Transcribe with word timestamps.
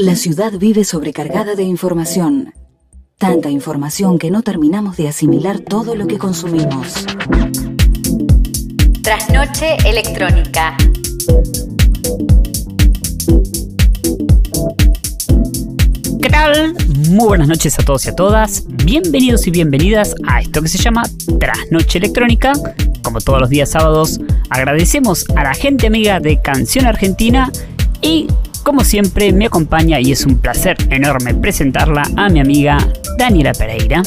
La 0.00 0.14
ciudad 0.14 0.52
vive 0.52 0.84
sobrecargada 0.84 1.56
de 1.56 1.64
información. 1.64 2.54
Tanta 3.18 3.50
información 3.50 4.20
que 4.20 4.30
no 4.30 4.42
terminamos 4.42 4.96
de 4.96 5.08
asimilar 5.08 5.58
todo 5.58 5.96
lo 5.96 6.06
que 6.06 6.18
consumimos. 6.18 7.04
Trasnoche 9.02 9.76
electrónica. 9.84 10.76
¿Qué 16.22 16.30
tal? 16.30 16.76
Muy 17.08 17.26
buenas 17.26 17.48
noches 17.48 17.76
a 17.80 17.82
todos 17.82 18.06
y 18.06 18.10
a 18.10 18.14
todas. 18.14 18.62
Bienvenidos 18.68 19.48
y 19.48 19.50
bienvenidas 19.50 20.14
a 20.28 20.42
esto 20.42 20.62
que 20.62 20.68
se 20.68 20.78
llama 20.78 21.02
Trasnoche 21.40 21.98
Electrónica. 21.98 22.52
Como 23.02 23.20
todos 23.20 23.40
los 23.40 23.50
días 23.50 23.70
sábados, 23.72 24.20
agradecemos 24.48 25.28
a 25.34 25.42
la 25.42 25.54
gente 25.54 25.88
amiga 25.88 26.20
de 26.20 26.40
Canción 26.40 26.86
Argentina 26.86 27.50
y 28.00 28.28
como 28.62 28.84
siempre 28.84 29.32
me 29.32 29.46
acompaña 29.46 30.00
y 30.00 30.12
es 30.12 30.24
un 30.26 30.38
placer 30.38 30.76
enorme 30.90 31.34
presentarla 31.34 32.02
a 32.16 32.28
mi 32.28 32.40
amiga 32.40 32.78
Daniela 33.18 33.52
Pereira. 33.52 34.02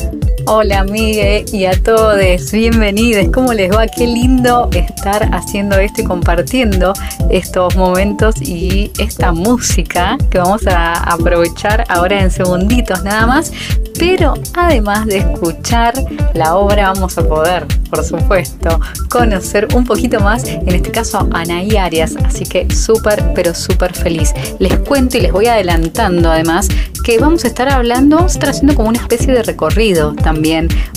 Hola 0.47 0.79
amigue 0.79 1.45
y 1.53 1.65
a 1.65 1.71
todos, 1.81 2.51
bienvenidos. 2.51 3.27
¿Cómo 3.31 3.53
les 3.53 3.71
va? 3.71 3.85
Qué 3.87 4.07
lindo 4.07 4.69
estar 4.73 5.29
haciendo 5.33 5.77
esto 5.77 6.01
y 6.01 6.03
compartiendo 6.03 6.93
estos 7.29 7.75
momentos 7.75 8.41
y 8.41 8.91
esta 8.97 9.31
música 9.31 10.17
que 10.29 10.39
vamos 10.39 10.65
a 10.67 10.93
aprovechar 10.93 11.85
ahora 11.89 12.21
en 12.21 12.31
segunditos 12.31 13.03
nada 13.03 13.27
más. 13.27 13.53
Pero 13.99 14.33
además 14.55 15.05
de 15.05 15.17
escuchar 15.17 15.93
la 16.33 16.55
obra 16.55 16.91
vamos 16.91 17.17
a 17.19 17.27
poder, 17.27 17.67
por 17.89 18.03
supuesto, 18.03 18.79
conocer 19.09 19.67
un 19.75 19.85
poquito 19.85 20.19
más, 20.21 20.45
en 20.45 20.69
este 20.69 20.89
caso 20.89 21.19
a 21.19 21.41
Anaí 21.41 21.77
Arias. 21.77 22.15
Así 22.25 22.45
que 22.45 22.67
súper, 22.73 23.23
pero 23.35 23.53
súper 23.53 23.93
feliz. 23.93 24.33
Les 24.57 24.75
cuento 24.79 25.17
y 25.17 25.21
les 25.21 25.31
voy 25.31 25.45
adelantando 25.45 26.31
además 26.31 26.67
que 27.03 27.19
vamos 27.19 27.45
a 27.45 27.47
estar 27.47 27.69
hablando, 27.69 28.15
vamos 28.15 28.33
a 28.33 28.35
estar 28.35 28.49
haciendo 28.49 28.75
como 28.75 28.89
una 28.89 28.99
especie 28.99 29.33
de 29.33 29.43
recorrido 29.43 30.13
también 30.13 30.30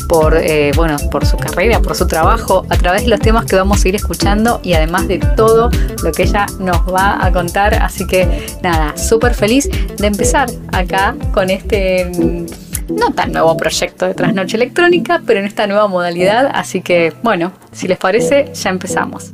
por, 0.08 0.36
eh, 0.36 0.72
bueno, 0.76 0.96
por 1.10 1.26
su 1.26 1.36
carrera, 1.36 1.80
por 1.80 1.96
su 1.96 2.06
trabajo, 2.06 2.66
a 2.68 2.76
través 2.76 3.02
de 3.02 3.08
los 3.08 3.20
temas 3.20 3.44
que 3.46 3.56
vamos 3.56 3.84
a 3.84 3.88
ir 3.88 3.96
escuchando 3.96 4.60
y 4.62 4.74
además 4.74 5.08
de 5.08 5.18
todo 5.18 5.70
lo 6.02 6.12
que 6.12 6.24
ella 6.24 6.46
nos 6.58 6.78
va 6.92 7.24
a 7.24 7.32
contar. 7.32 7.74
Así 7.74 8.06
que 8.06 8.46
nada, 8.62 8.96
súper 8.96 9.34
feliz 9.34 9.68
de 9.96 10.06
empezar 10.06 10.48
acá 10.72 11.14
con 11.32 11.50
este 11.50 12.04
mm, 12.04 12.46
no 12.88 13.12
tan 13.12 13.32
nuevo 13.32 13.56
proyecto 13.56 14.06
de 14.06 14.14
Trasnoche 14.14 14.56
Electrónica, 14.56 15.22
pero 15.26 15.40
en 15.40 15.46
esta 15.46 15.66
nueva 15.66 15.88
modalidad. 15.88 16.50
Así 16.52 16.82
que, 16.82 17.12
bueno, 17.22 17.52
si 17.72 17.88
les 17.88 17.98
parece, 17.98 18.52
ya 18.54 18.70
empezamos. 18.70 19.32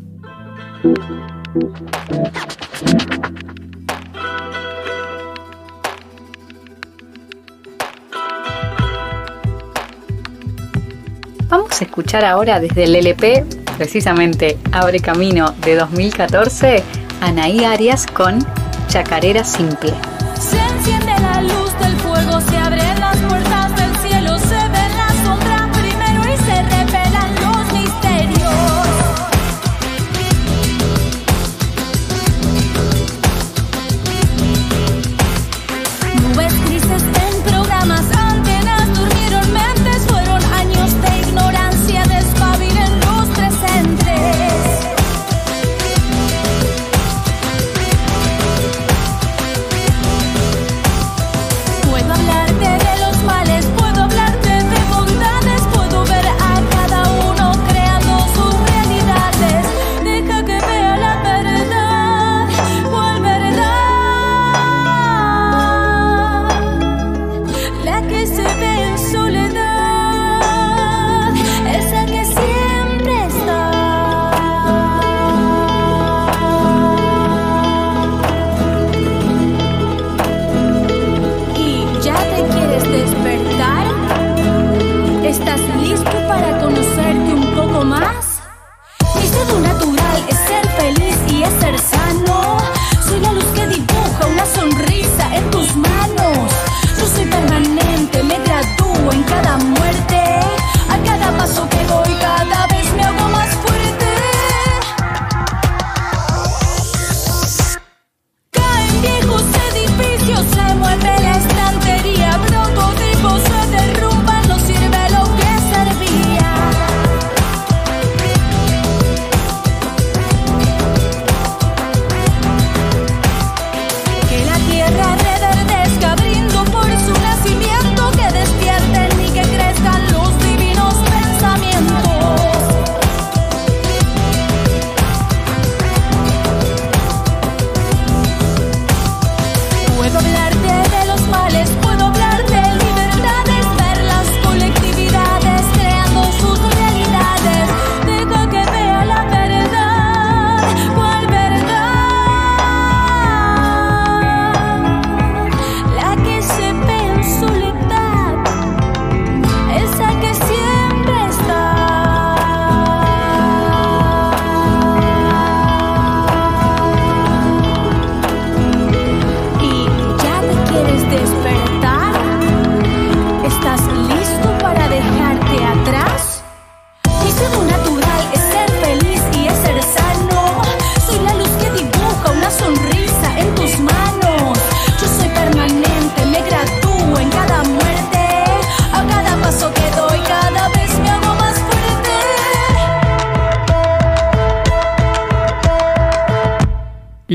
Vamos 11.51 11.81
a 11.81 11.85
escuchar 11.85 12.25
ahora 12.25 12.61
desde 12.61 12.85
el 12.85 12.95
LP, 12.95 13.45
precisamente 13.77 14.57
Abre 14.71 15.01
Camino 15.01 15.53
de 15.63 15.75
2014, 15.75 16.85
Anaí 17.21 17.65
Arias 17.65 18.07
con 18.07 18.39
Chacarera 18.87 19.43
Simple. 19.43 19.93
Se 20.39 20.57
enciende 20.57 21.13
la 21.21 21.43
luz 21.43 21.77
del 21.81 21.97
fuego, 21.97 22.41
se 22.41 22.57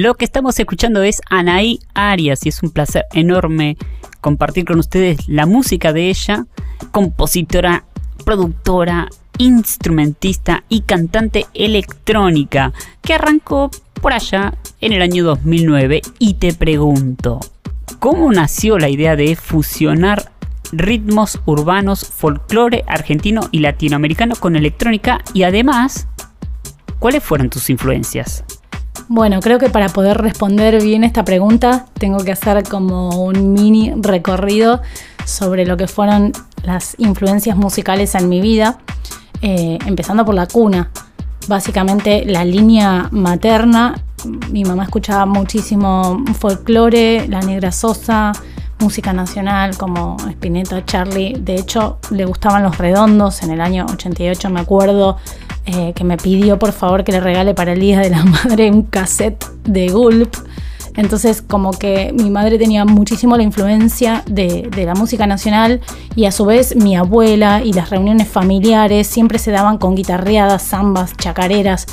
Lo 0.05 0.13
que 0.13 0.25
estamos 0.25 0.59
escuchando 0.59 1.01
es 1.01 1.19
Anaí 1.31 1.79
Arias 1.95 2.45
y 2.45 2.49
es 2.49 2.61
un 2.61 2.69
placer 2.69 3.05
enorme 3.13 3.75
compartir 4.21 4.63
con 4.63 4.77
ustedes 4.77 5.27
la 5.27 5.47
música 5.47 5.93
de 5.93 6.09
ella, 6.11 6.45
compositora, 6.91 7.85
productora, 8.23 9.09
instrumentista 9.39 10.63
y 10.69 10.81
cantante 10.81 11.47
electrónica 11.55 12.71
que 13.01 13.15
arrancó 13.15 13.71
por 13.99 14.13
allá 14.13 14.53
en 14.79 14.93
el 14.93 15.01
año 15.01 15.23
2009 15.23 16.03
y 16.19 16.35
te 16.35 16.53
pregunto, 16.53 17.39
¿Cómo 17.97 18.31
nació 18.31 18.77
la 18.77 18.89
idea 18.89 19.15
de 19.15 19.35
fusionar 19.35 20.31
ritmos 20.71 21.41
urbanos, 21.47 22.05
folclore 22.05 22.83
argentino 22.85 23.41
y 23.49 23.57
latinoamericano 23.57 24.35
con 24.35 24.55
electrónica? 24.55 25.23
Y 25.33 25.41
además, 25.41 26.07
¿cuáles 26.99 27.23
fueron 27.23 27.49
tus 27.49 27.71
influencias? 27.71 28.45
Bueno, 29.07 29.39
creo 29.39 29.59
que 29.59 29.69
para 29.69 29.89
poder 29.89 30.17
responder 30.17 30.81
bien 30.81 31.03
esta 31.03 31.23
pregunta 31.23 31.85
tengo 31.99 32.17
que 32.23 32.31
hacer 32.31 32.63
como 32.67 33.23
un 33.23 33.53
mini 33.53 33.93
recorrido 33.95 34.81
sobre 35.25 35.65
lo 35.65 35.77
que 35.77 35.87
fueron 35.87 36.31
las 36.63 36.95
influencias 36.97 37.55
musicales 37.57 38.15
en 38.15 38.29
mi 38.29 38.41
vida, 38.41 38.79
eh, 39.41 39.77
empezando 39.85 40.25
por 40.25 40.35
la 40.35 40.47
cuna. 40.47 40.89
Básicamente 41.47 42.25
la 42.25 42.43
línea 42.43 43.07
materna, 43.11 44.01
mi 44.51 44.63
mamá 44.63 44.83
escuchaba 44.83 45.25
muchísimo 45.25 46.23
folclore, 46.39 47.27
la 47.27 47.41
negra 47.41 47.71
sosa, 47.71 48.31
música 48.79 49.13
nacional 49.13 49.77
como 49.77 50.17
Spinetta, 50.29 50.85
Charlie. 50.85 51.35
De 51.39 51.55
hecho, 51.55 51.99
le 52.11 52.25
gustaban 52.25 52.63
los 52.63 52.77
redondos. 52.77 53.43
En 53.43 53.51
el 53.51 53.61
año 53.61 53.85
88 53.91 54.49
me 54.49 54.59
acuerdo 54.59 55.17
eh, 55.65 55.93
que 55.95 56.03
me 56.03 56.17
pidió 56.17 56.59
por 56.59 56.71
favor 56.71 57.03
que 57.03 57.11
le 57.11 57.19
regale 57.19 57.53
para 57.53 57.73
el 57.73 57.79
Día 57.79 57.99
de 57.99 58.09
la 58.09 58.23
Madre 58.25 58.69
un 58.69 58.83
cassette 58.83 59.45
de 59.63 59.89
Gulp. 59.89 60.35
Entonces 60.95 61.41
como 61.41 61.71
que 61.71 62.13
mi 62.13 62.29
madre 62.29 62.57
tenía 62.57 62.85
muchísimo 62.85 63.35
la 63.35 63.43
influencia 63.43 64.23
de, 64.27 64.69
de, 64.73 64.85
la 64.85 64.93
música 64.93 65.27
nacional 65.27 65.81
y 66.15 66.23
a 66.23 66.31
su 66.31 66.45
vez 66.45 66.77
mi 66.77 66.95
abuela 66.95 67.61
y 67.61 67.73
las 67.73 67.89
reuniones 67.89 68.29
familiares 68.29 69.05
siempre 69.05 69.37
se 69.37 69.51
daban 69.51 69.77
con 69.77 69.95
guitarreadas, 69.95 70.69
zambas, 70.69 71.11
chacareras 71.17 71.85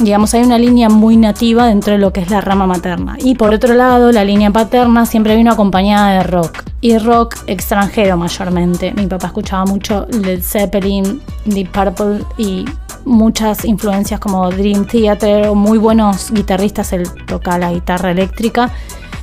digamos, 0.00 0.34
hay 0.34 0.42
una 0.42 0.58
línea 0.58 0.88
muy 0.88 1.16
nativa 1.16 1.66
dentro 1.66 1.92
de 1.92 1.98
lo 1.98 2.12
que 2.12 2.20
es 2.20 2.30
la 2.30 2.40
rama 2.40 2.66
materna. 2.66 3.16
Y 3.18 3.34
por 3.34 3.52
otro 3.52 3.74
lado, 3.74 4.12
la 4.12 4.24
línea 4.24 4.50
paterna 4.50 5.06
siempre 5.06 5.36
vino 5.36 5.52
acompañada 5.52 6.18
de 6.18 6.22
rock. 6.22 6.64
Y 6.80 6.96
rock 6.98 7.36
extranjero 7.46 8.16
mayormente. 8.16 8.92
Mi 8.92 9.06
papá 9.06 9.28
escuchaba 9.28 9.64
mucho 9.64 10.06
Led 10.10 10.42
Zeppelin, 10.42 11.20
Deep 11.44 11.70
Purple 11.70 12.24
y 12.36 12.64
muchas 13.04 13.64
influencias 13.64 14.20
como 14.20 14.48
Dream 14.50 14.84
Theater 14.84 15.48
o 15.48 15.54
muy 15.54 15.78
buenos 15.78 16.30
guitarristas, 16.30 16.92
él 16.92 17.08
toca 17.26 17.58
la 17.58 17.72
guitarra 17.72 18.10
eléctrica. 18.10 18.70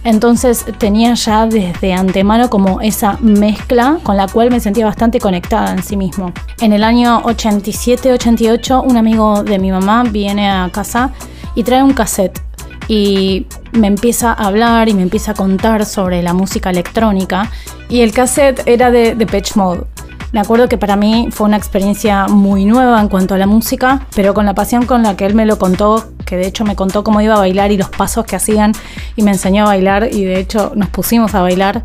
Entonces 0.05 0.63
tenía 0.77 1.15
ya 1.15 1.47
desde 1.47 1.93
antemano 1.93 2.47
como 2.47 2.79
esa 2.79 3.17
mezcla 3.21 3.97
con 4.03 4.15
la 4.15 4.27
cual 4.27 4.51
me 4.51 4.59
sentía 4.59 4.85
bastante 4.85 5.19
conectada 5.19 5.73
en 5.73 5.81
sí 5.81 5.97
mismo. 5.97 6.31
En 6.61 6.73
el 6.73 6.83
año 6.83 7.23
87-88 7.23 8.83
un 8.87 8.97
amigo 8.97 9.43
de 9.43 9.57
mi 9.57 9.71
mamá 9.71 10.03
viene 10.03 10.47
a 10.47 10.69
casa 10.71 11.11
y 11.55 11.63
trae 11.63 11.81
un 11.81 11.93
cassette 11.93 12.39
y 12.87 13.47
me 13.71 13.87
empieza 13.87 14.31
a 14.31 14.45
hablar 14.45 14.89
y 14.89 14.93
me 14.93 15.01
empieza 15.01 15.31
a 15.31 15.33
contar 15.33 15.87
sobre 15.87 16.21
la 16.21 16.33
música 16.33 16.69
electrónica 16.69 17.51
y 17.89 18.01
el 18.01 18.13
cassette 18.13 18.61
era 18.67 18.91
de 18.91 19.15
Depeche 19.15 19.53
Mode. 19.55 19.94
Me 20.35 20.41
acuerdo 20.41 20.67
que 20.67 20.77
para 20.77 20.97
mí 20.97 21.29
fue 21.31 21.47
una 21.47 21.55
experiencia 21.55 22.27
muy 22.27 22.65
nueva 22.65 22.99
en 22.99 23.07
cuanto 23.07 23.35
a 23.35 23.37
la 23.37 23.47
música, 23.47 24.05
pero 24.13 24.33
con 24.33 24.45
la 24.45 24.53
pasión 24.53 24.85
con 24.85 25.01
la 25.01 25.15
que 25.15 25.25
él 25.25 25.33
me 25.33 25.45
lo 25.45 25.57
contó, 25.57 26.11
que 26.25 26.35
de 26.35 26.45
hecho 26.45 26.65
me 26.65 26.75
contó 26.75 27.05
cómo 27.05 27.21
iba 27.21 27.35
a 27.35 27.37
bailar 27.37 27.71
y 27.71 27.77
los 27.77 27.87
pasos 27.87 28.25
que 28.25 28.35
hacían 28.35 28.73
y 29.15 29.23
me 29.23 29.31
enseñó 29.31 29.63
a 29.63 29.67
bailar 29.67 30.09
y 30.11 30.25
de 30.25 30.37
hecho 30.37 30.73
nos 30.75 30.89
pusimos 30.89 31.33
a 31.35 31.41
bailar. 31.41 31.83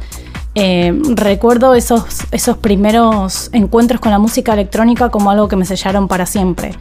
Eh, 0.57 0.93
recuerdo 1.15 1.77
esos, 1.77 2.03
esos 2.33 2.57
primeros 2.57 3.51
encuentros 3.53 4.01
con 4.01 4.11
la 4.11 4.19
música 4.19 4.53
electrónica 4.55 5.11
como 5.11 5.31
algo 5.31 5.47
que 5.47 5.55
me 5.55 5.65
sellaron 5.65 6.09
para 6.09 6.27
siempre. 6.27 6.75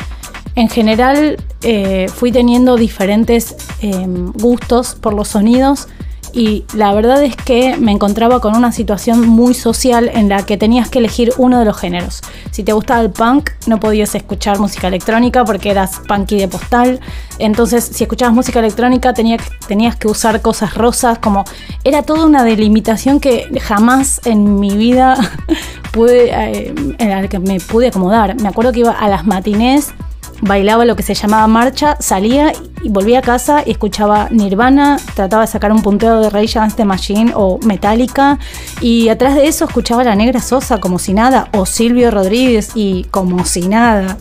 En 0.56 0.69
general 0.69 1.38
eh, 1.62 2.07
fui 2.12 2.31
teniendo 2.31 2.77
diferentes 2.77 3.56
eh, 3.83 4.07
gustos 4.07 4.95
por 4.95 5.13
los 5.13 5.27
sonidos 5.27 5.88
y 6.33 6.65
la 6.73 6.93
verdad 6.93 7.23
es 7.23 7.35
que 7.35 7.77
me 7.77 7.91
encontraba 7.91 8.39
con 8.39 8.55
una 8.55 8.71
situación 8.71 9.27
muy 9.27 9.53
social 9.53 10.09
en 10.13 10.29
la 10.29 10.45
que 10.45 10.57
tenías 10.57 10.89
que 10.89 10.99
elegir 10.99 11.33
uno 11.37 11.59
de 11.59 11.65
los 11.65 11.77
géneros. 11.77 12.21
Si 12.51 12.63
te 12.63 12.73
gustaba 12.73 13.01
el 13.01 13.11
punk, 13.11 13.51
no 13.67 13.79
podías 13.79 14.13
escuchar 14.15 14.59
música 14.59 14.87
electrónica 14.87 15.45
porque 15.45 15.71
eras 15.71 16.01
punky 16.07 16.37
de 16.37 16.47
postal. 16.47 16.99
Entonces, 17.37 17.83
si 17.83 18.03
escuchabas 18.03 18.33
música 18.33 18.59
electrónica, 18.59 19.13
tenías 19.13 19.95
que 19.97 20.07
usar 20.07 20.41
cosas 20.41 20.75
rosas, 20.75 21.19
como 21.19 21.45
era 21.83 22.03
toda 22.03 22.25
una 22.25 22.43
delimitación 22.43 23.19
que 23.19 23.47
jamás 23.61 24.21
en 24.25 24.59
mi 24.59 24.75
vida 24.75 25.15
pude, 25.91 26.29
eh, 26.31 26.73
en 26.97 27.09
la 27.09 27.27
que 27.27 27.39
me 27.39 27.59
pude 27.59 27.87
acomodar. 27.87 28.39
Me 28.41 28.49
acuerdo 28.49 28.71
que 28.71 28.79
iba 28.79 28.91
a 28.91 29.07
las 29.09 29.25
matinés 29.25 29.93
bailaba 30.41 30.86
lo 30.86 30.95
que 30.95 31.03
se 31.03 31.13
llamaba 31.13 31.47
marcha, 31.47 31.97
salía 32.00 32.53
y 32.81 32.89
volvía 32.89 33.19
a 33.19 33.21
casa 33.21 33.63
y 33.65 33.71
escuchaba 33.71 34.30
Nirvana, 34.31 34.97
trataba 35.15 35.44
de 35.44 35.47
sacar 35.47 35.71
un 35.71 35.81
punteo 35.81 36.21
de 36.21 36.30
Rage 36.30 36.57
Against 36.57 36.77
the 36.77 36.86
Machine 36.86 37.33
o 37.36 37.59
Metallica 37.65 38.39
y 38.81 39.09
atrás 39.09 39.36
de 39.36 39.47
eso 39.47 39.65
escuchaba 39.65 40.03
La 40.03 40.15
Negra 40.15 40.41
Sosa 40.41 40.80
como 40.80 41.00
si 41.00 41.13
nada 41.13 41.50
o 41.53 41.65
Silvio 41.65 42.12
Rodríguez 42.12 42.71
y 42.75 43.03
como 43.06 43.45
si 43.45 43.68
nada. 43.68 44.18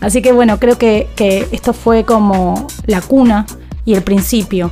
Así 0.00 0.20
que 0.20 0.32
bueno, 0.32 0.58
creo 0.58 0.76
que, 0.76 1.08
que 1.16 1.48
esto 1.52 1.72
fue 1.72 2.04
como 2.04 2.66
la 2.86 3.00
cuna 3.00 3.46
y 3.84 3.94
el 3.94 4.02
principio. 4.02 4.70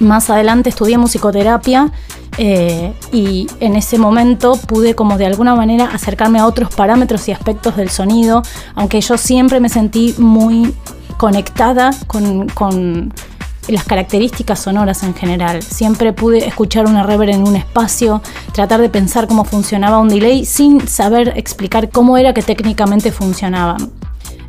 Más 0.00 0.30
adelante 0.30 0.70
estudié 0.70 0.98
musicoterapia 0.98 1.92
eh, 2.38 2.92
y 3.12 3.46
en 3.60 3.76
ese 3.76 3.98
momento 3.98 4.58
pude 4.66 4.94
como 4.94 5.18
de 5.18 5.26
alguna 5.26 5.54
manera 5.54 5.90
acercarme 5.92 6.38
a 6.38 6.46
otros 6.46 6.74
parámetros 6.74 7.28
y 7.28 7.32
aspectos 7.32 7.76
del 7.76 7.90
sonido, 7.90 8.42
aunque 8.74 9.00
yo 9.00 9.18
siempre 9.18 9.60
me 9.60 9.68
sentí 9.68 10.14
muy 10.18 10.74
conectada 11.16 11.90
con, 12.06 12.48
con 12.48 13.12
las 13.68 13.84
características 13.84 14.60
sonoras 14.60 15.02
en 15.02 15.14
general. 15.14 15.62
Siempre 15.62 16.12
pude 16.12 16.46
escuchar 16.46 16.86
una 16.86 17.02
reverb 17.02 17.30
en 17.30 17.46
un 17.46 17.56
espacio, 17.56 18.22
tratar 18.52 18.80
de 18.80 18.88
pensar 18.88 19.26
cómo 19.26 19.44
funcionaba 19.44 19.98
un 19.98 20.08
delay 20.08 20.44
sin 20.44 20.86
saber 20.88 21.34
explicar 21.36 21.90
cómo 21.90 22.16
era 22.16 22.32
que 22.34 22.42
técnicamente 22.42 23.12
funcionaba. 23.12 23.76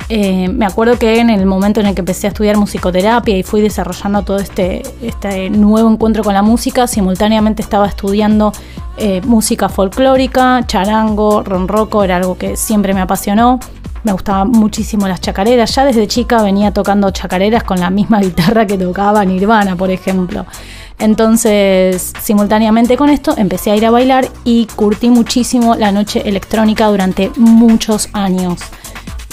Eh, 0.08 0.48
me 0.48 0.66
acuerdo 0.66 0.98
que 0.98 1.20
en 1.20 1.30
el 1.30 1.46
momento 1.46 1.80
en 1.80 1.86
el 1.86 1.94
que 1.94 2.00
empecé 2.00 2.26
a 2.26 2.28
estudiar 2.28 2.56
musicoterapia 2.56 3.36
y 3.36 3.42
fui 3.42 3.60
desarrollando 3.60 4.22
todo 4.22 4.38
este, 4.38 4.82
este 5.00 5.48
nuevo 5.48 5.90
encuentro 5.90 6.22
con 6.22 6.34
la 6.34 6.42
música, 6.42 6.86
simultáneamente 6.86 7.62
estaba 7.62 7.86
estudiando 7.86 8.52
eh, 8.98 9.22
música 9.22 9.68
folclórica, 9.68 10.66
charango, 10.66 11.42
ronroco, 11.42 12.04
era 12.04 12.16
algo 12.16 12.36
que 12.36 12.56
siempre 12.56 12.92
me 12.94 13.00
apasionó. 13.00 13.58
Me 14.04 14.12
gustaban 14.12 14.50
muchísimo 14.50 15.06
las 15.06 15.20
chacareras. 15.20 15.74
Ya 15.74 15.84
desde 15.84 16.08
chica 16.08 16.42
venía 16.42 16.72
tocando 16.72 17.10
chacareras 17.10 17.62
con 17.62 17.78
la 17.80 17.88
misma 17.88 18.20
guitarra 18.22 18.66
que 18.66 18.76
tocaba 18.76 19.24
Nirvana, 19.24 19.76
por 19.76 19.90
ejemplo. 19.90 20.44
Entonces, 20.98 22.12
simultáneamente 22.20 22.96
con 22.96 23.08
esto, 23.08 23.34
empecé 23.36 23.70
a 23.70 23.76
ir 23.76 23.86
a 23.86 23.90
bailar 23.90 24.28
y 24.44 24.66
curtí 24.66 25.08
muchísimo 25.08 25.74
la 25.74 25.90
noche 25.90 26.28
electrónica 26.28 26.88
durante 26.88 27.30
muchos 27.36 28.08
años 28.12 28.60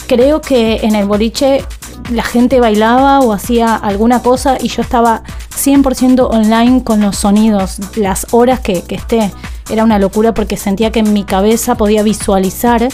creo 0.10 0.42
que 0.42 0.78
en 0.78 0.96
el 0.96 1.06
boliche 1.06 1.64
la 2.12 2.24
gente 2.24 2.60
bailaba 2.60 3.20
o 3.20 3.32
hacía 3.32 3.76
alguna 3.76 4.24
cosa 4.24 4.58
y 4.60 4.68
yo 4.68 4.82
estaba 4.82 5.22
100% 5.56 6.28
online 6.32 6.84
con 6.84 7.00
los 7.00 7.16
sonidos, 7.16 7.78
las 7.96 8.26
horas 8.32 8.60
que, 8.60 8.84
esté. 8.90 9.32
Era 9.70 9.84
una 9.84 10.00
locura 10.00 10.34
porque 10.34 10.58
sentía 10.58 10.92
que 10.92 11.02
en 11.02 11.14
mi 11.14 11.26
cabeza 11.26 11.76
podía 11.76 12.02
visualizar 12.02 12.90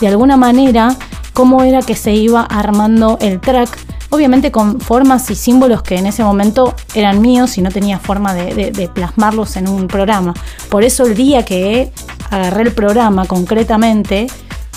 de 0.00 0.08
alguna 0.08 0.36
manera 0.36 0.94
cómo 1.32 1.64
era 1.64 1.82
que 1.82 1.96
se 1.96 2.14
iba 2.14 2.42
armando 2.42 3.18
el 3.20 3.40
track 3.40 3.76
obviamente 4.10 4.52
con 4.52 4.80
formas 4.80 5.28
y 5.30 5.34
símbolos 5.34 5.82
que 5.82 5.96
en 5.96 6.06
ese 6.06 6.22
momento 6.22 6.74
eran 6.94 7.20
míos 7.20 7.58
y 7.58 7.62
no 7.62 7.70
tenía 7.70 7.98
forma 7.98 8.32
de, 8.32 8.90
plasmarlos 8.94 9.56
en 9.56 9.68
un 9.68 9.88
programa. 9.88 10.34
Por 10.68 10.84
eso 10.84 11.04
el 11.04 11.16
día 11.16 11.44
que 11.44 11.92
agarré 12.30 12.62
el 12.62 12.72
programa 12.72 13.24
concretamente, 13.24 14.28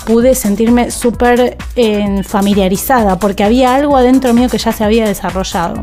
pude 0.04 0.34
sentirme 0.34 0.90
súper 0.90 1.56
eh, 1.76 2.22
familiarizada 2.22 3.18
porque 3.18 3.44
había 3.44 3.74
algo 3.74 3.96
adentro 3.96 4.32
mío 4.34 4.48
que 4.48 4.58
ya 4.58 4.72
se 4.72 4.84
había 4.84 5.06
desarrollado. 5.06 5.82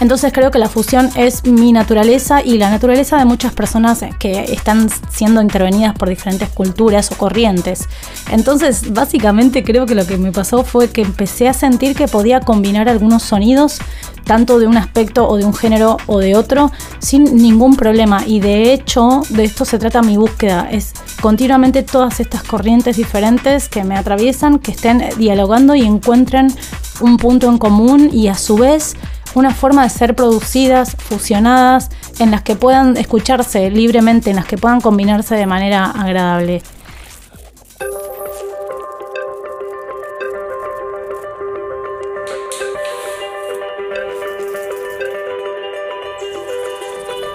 Entonces 0.00 0.32
creo 0.32 0.50
que 0.50 0.58
la 0.58 0.68
fusión 0.68 1.10
es 1.16 1.44
mi 1.44 1.72
naturaleza 1.72 2.42
y 2.42 2.58
la 2.58 2.70
naturaleza 2.70 3.16
de 3.16 3.24
muchas 3.24 3.52
personas 3.52 4.04
que 4.18 4.52
están 4.52 4.88
siendo 5.10 5.40
intervenidas 5.40 5.94
por 5.94 6.08
diferentes 6.08 6.48
culturas 6.50 7.10
o 7.12 7.16
corrientes. 7.16 7.88
Entonces 8.30 8.92
básicamente 8.92 9.64
creo 9.64 9.86
que 9.86 9.94
lo 9.94 10.06
que 10.06 10.18
me 10.18 10.32
pasó 10.32 10.64
fue 10.64 10.90
que 10.90 11.02
empecé 11.02 11.48
a 11.48 11.54
sentir 11.54 11.96
que 11.96 12.08
podía 12.08 12.40
combinar 12.40 12.88
algunos 12.88 13.22
sonidos 13.22 13.78
tanto 14.24 14.58
de 14.58 14.66
un 14.66 14.76
aspecto 14.76 15.28
o 15.28 15.36
de 15.36 15.44
un 15.44 15.54
género 15.54 15.96
o 16.06 16.18
de 16.18 16.34
otro 16.34 16.72
sin 16.98 17.36
ningún 17.36 17.76
problema 17.76 18.24
y 18.26 18.40
de 18.40 18.72
hecho 18.72 19.22
de 19.30 19.44
esto 19.44 19.64
se 19.64 19.78
trata 19.78 20.02
mi 20.02 20.16
búsqueda 20.16 20.68
es 20.70 20.92
continuamente 21.20 21.84
todas 21.84 22.18
estas 22.18 22.42
corrientes 22.42 22.96
diferentes 22.96 23.68
que 23.68 23.84
me 23.84 23.96
atraviesan 23.96 24.58
que 24.58 24.72
estén 24.72 25.04
dialogando 25.16 25.76
y 25.76 25.82
encuentren 25.82 26.52
un 27.00 27.18
punto 27.18 27.48
en 27.48 27.58
común 27.58 28.10
y 28.12 28.26
a 28.26 28.34
su 28.34 28.56
vez 28.56 28.96
una 29.36 29.54
forma 29.54 29.82
de 29.82 29.90
ser 29.90 30.16
producidas, 30.16 30.96
fusionadas, 30.98 31.90
en 32.18 32.30
las 32.30 32.40
que 32.40 32.56
puedan 32.56 32.96
escucharse 32.96 33.70
libremente, 33.70 34.30
en 34.30 34.36
las 34.36 34.46
que 34.46 34.56
puedan 34.56 34.80
combinarse 34.80 35.34
de 35.34 35.46
manera 35.46 35.90
agradable. 35.90 36.62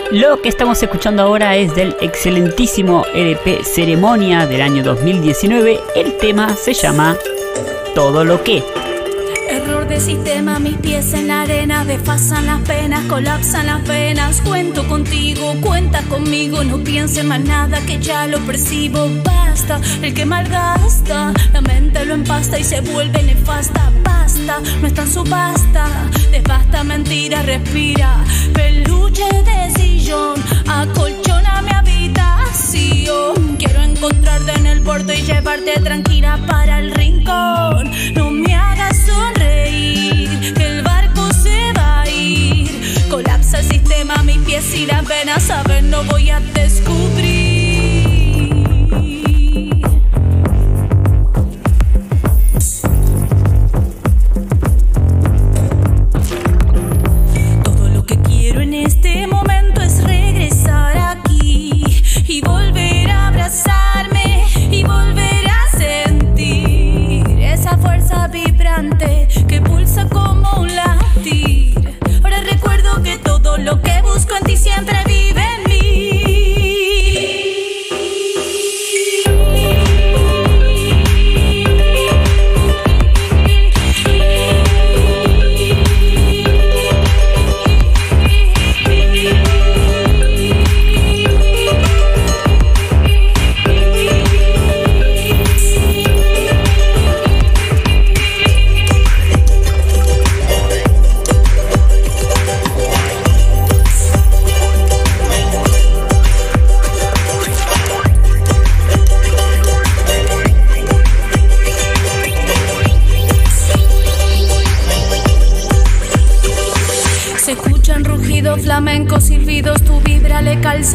Lo 0.09 0.41
que 0.41 0.49
estamos 0.49 0.81
escuchando 0.81 1.21
ahora 1.21 1.55
es 1.55 1.75
del 1.75 1.95
excelentísimo 2.01 3.05
EDP 3.13 3.63
Ceremonia 3.63 4.47
del 4.47 4.61
año 4.61 4.83
2019. 4.83 5.79
El 5.95 6.17
tema 6.17 6.55
se 6.55 6.73
llama 6.73 7.15
Todo 7.93 8.25
lo 8.25 8.43
que. 8.43 8.80
Sistema, 9.99 10.57
mis 10.57 10.77
pies 10.77 11.13
en 11.13 11.27
la 11.27 11.41
arena, 11.41 11.85
desfasan 11.85 12.47
las 12.47 12.59
penas, 12.61 13.05
colapsan 13.05 13.67
las 13.67 13.87
venas. 13.87 14.41
Cuento 14.41 14.87
contigo, 14.87 15.53
cuenta 15.61 16.01
conmigo, 16.03 16.63
no 16.63 16.83
piense 16.83 17.23
más 17.23 17.39
nada 17.41 17.79
que 17.85 17.99
ya 17.99 18.25
lo 18.25 18.39
percibo. 18.39 19.07
Basta, 19.23 19.79
el 20.01 20.13
que 20.13 20.25
malgasta, 20.25 21.33
la 21.53 21.61
mente 21.61 22.03
lo 22.05 22.15
empasta 22.15 22.57
y 22.57 22.63
se 22.63 22.81
vuelve 22.81 23.21
nefasta. 23.21 23.91
Basta, 24.03 24.59
no 24.81 24.87
está 24.87 25.03
en 25.03 25.11
subasta, 25.13 25.87
devasta 26.31 26.83
mentira, 26.83 27.43
respira. 27.43 28.23
Peluche 28.53 29.27
de 29.43 29.69
sillón, 29.79 30.43
acolchona 30.67 31.61
mi 31.61 31.71
habitación. 31.71 33.55
Quiero 33.57 33.83
encontrarte 33.83 34.51
en 34.53 34.65
el 34.65 34.81
puerto 34.81 35.13
y 35.13 35.21
llevarte 35.21 35.79
tranquila 35.79 36.39
para 36.47 36.79
el 36.79 36.91
rincón. 36.91 37.91
El 43.53 43.65
sistema, 43.65 44.15
mis 44.23 44.37
pies 44.39 44.73
y 44.75 44.85
las 44.85 45.05
venas, 45.05 45.43
saber 45.43 45.83
no 45.83 46.03
voy 46.05 46.29
a 46.29 46.39
descubrir. 46.39 47.00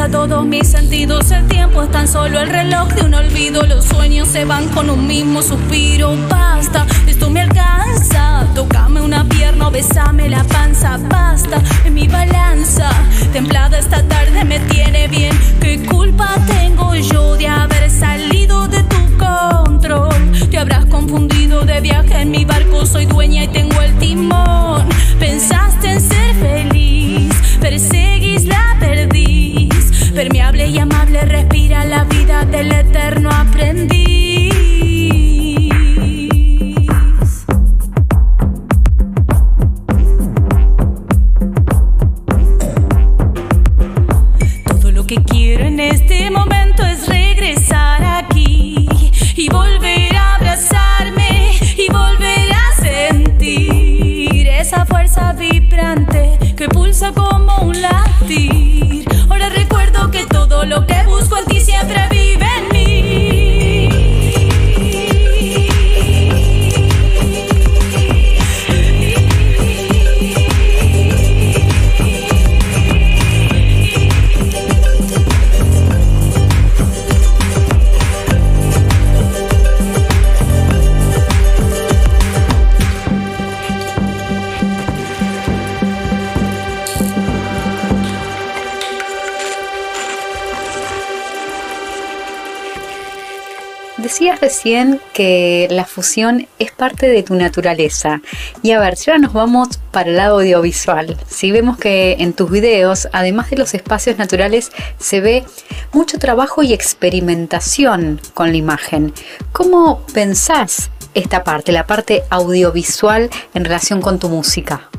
Le 0.09 0.13
calza 0.13 0.56
este 45.97 46.31
momento 46.31 46.85
es 46.85 47.09
regresar 47.09 48.05
aquí 48.05 48.87
y 49.35 49.49
volver 49.49 50.15
a 50.15 50.35
abrazarme 50.35 51.53
y 51.77 51.91
volver 51.91 52.53
a 52.53 52.83
sentir 52.83 54.47
esa 54.47 54.85
fuerza 54.85 55.33
vibrante 55.33 56.39
que 56.55 56.69
pulsa 56.69 57.13
como 57.13 57.57
un 57.63 57.81
latir. 57.81 57.96
Que 95.13 95.69
la 95.71 95.85
fusión 95.85 96.49
es 96.59 96.73
parte 96.73 97.09
de 97.09 97.23
tu 97.23 97.37
naturaleza. 97.37 98.21
Y 98.63 98.73
a 98.73 98.81
ver, 98.81 98.97
si 98.97 99.11
ahora 99.11 99.23
nos 99.23 99.33
vamos 99.33 99.79
para 99.93 100.11
el 100.11 100.17
lado 100.17 100.41
audiovisual. 100.41 101.17
Si 101.29 101.53
vemos 101.53 101.79
que 101.79 102.17
en 102.19 102.33
tus 102.33 102.51
videos, 102.51 103.09
además 103.13 103.51
de 103.51 103.59
los 103.59 103.75
espacios 103.75 104.19
naturales, 104.19 104.73
se 104.99 105.21
ve 105.21 105.45
mucho 105.93 106.19
trabajo 106.19 106.65
y 106.65 106.73
experimentación 106.73 108.21
con 108.35 108.51
la 108.51 108.57
imagen. 108.57 109.13
¿Cómo 109.53 110.05
pensás 110.13 110.91
esta 111.15 111.45
parte, 111.45 111.71
la 111.71 111.87
parte 111.87 112.25
audiovisual 112.31 113.31
en 113.55 113.65
relación 113.65 114.03
con 114.03 114.19
tu 114.19 114.29
música? 114.29 114.91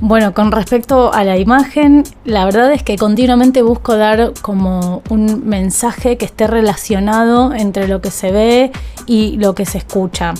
Bueno, 0.00 0.34
con 0.34 0.50
respecto 0.50 1.12
a 1.14 1.24
la 1.24 1.38
imagen, 1.38 2.02
la 2.24 2.44
verdad 2.44 2.72
es 2.72 2.82
que 2.82 2.96
continuamente 2.96 3.62
busco 3.62 3.96
dar 3.96 4.32
como 4.42 5.02
un 5.08 5.46
mensaje 5.46 6.18
que 6.18 6.24
esté 6.24 6.46
relacionado 6.46 7.54
entre 7.54 7.86
lo 7.86 8.00
que 8.00 8.10
se 8.10 8.32
ve 8.32 8.72
y 9.06 9.36
lo 9.36 9.54
que 9.54 9.64
se 9.66 9.78
escucha. 9.78 10.34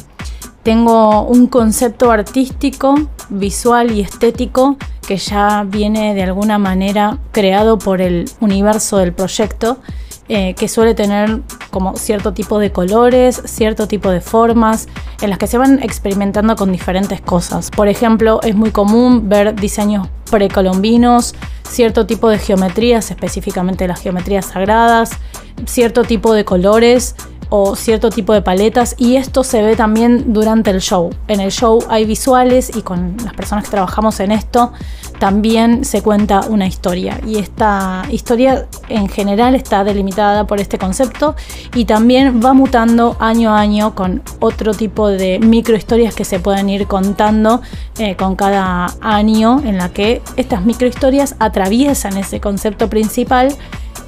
Tengo 0.64 1.22
un 1.22 1.46
concepto 1.46 2.10
artístico, 2.10 2.94
visual 3.28 3.92
y 3.92 4.00
estético 4.00 4.76
que 5.06 5.18
ya 5.18 5.64
viene 5.66 6.14
de 6.14 6.22
alguna 6.22 6.58
manera 6.58 7.18
creado 7.30 7.78
por 7.78 8.00
el 8.00 8.24
universo 8.40 8.96
del 8.98 9.12
proyecto, 9.12 9.78
eh, 10.28 10.54
que 10.54 10.68
suele 10.68 10.94
tener 10.94 11.42
como 11.74 11.96
cierto 11.96 12.32
tipo 12.32 12.60
de 12.60 12.70
colores, 12.70 13.42
cierto 13.46 13.88
tipo 13.88 14.08
de 14.08 14.20
formas, 14.20 14.86
en 15.20 15.28
las 15.28 15.40
que 15.40 15.48
se 15.48 15.58
van 15.58 15.82
experimentando 15.82 16.54
con 16.54 16.70
diferentes 16.70 17.20
cosas. 17.20 17.72
Por 17.72 17.88
ejemplo, 17.88 18.38
es 18.44 18.54
muy 18.54 18.70
común 18.70 19.28
ver 19.28 19.56
diseños 19.56 20.06
precolombinos, 20.30 21.34
cierto 21.68 22.06
tipo 22.06 22.28
de 22.28 22.38
geometrías, 22.38 23.10
específicamente 23.10 23.88
las 23.88 24.00
geometrías 24.00 24.46
sagradas, 24.46 25.10
cierto 25.66 26.04
tipo 26.04 26.32
de 26.32 26.44
colores 26.44 27.16
o 27.56 27.76
cierto 27.76 28.10
tipo 28.10 28.32
de 28.32 28.42
paletas 28.42 28.96
y 28.98 29.14
esto 29.14 29.44
se 29.44 29.62
ve 29.62 29.76
también 29.76 30.32
durante 30.32 30.70
el 30.70 30.80
show. 30.80 31.10
En 31.28 31.38
el 31.38 31.52
show 31.52 31.78
hay 31.88 32.04
visuales 32.04 32.76
y 32.76 32.82
con 32.82 33.16
las 33.24 33.32
personas 33.32 33.62
que 33.62 33.70
trabajamos 33.70 34.18
en 34.18 34.32
esto 34.32 34.72
también 35.20 35.84
se 35.84 36.02
cuenta 36.02 36.40
una 36.48 36.66
historia 36.66 37.20
y 37.24 37.36
esta 37.36 38.02
historia 38.10 38.66
en 38.88 39.08
general 39.08 39.54
está 39.54 39.84
delimitada 39.84 40.48
por 40.48 40.58
este 40.58 40.78
concepto 40.78 41.36
y 41.76 41.84
también 41.84 42.40
va 42.44 42.54
mutando 42.54 43.16
año 43.20 43.54
a 43.54 43.60
año 43.60 43.94
con 43.94 44.20
otro 44.40 44.74
tipo 44.74 45.06
de 45.06 45.38
microhistorias 45.38 46.12
que 46.16 46.24
se 46.24 46.40
pueden 46.40 46.68
ir 46.68 46.88
contando 46.88 47.62
eh, 48.00 48.16
con 48.16 48.34
cada 48.34 48.88
año 49.00 49.62
en 49.64 49.78
la 49.78 49.90
que 49.90 50.22
estas 50.36 50.64
microhistorias 50.64 51.36
atraviesan 51.38 52.16
ese 52.16 52.40
concepto 52.40 52.90
principal 52.90 53.54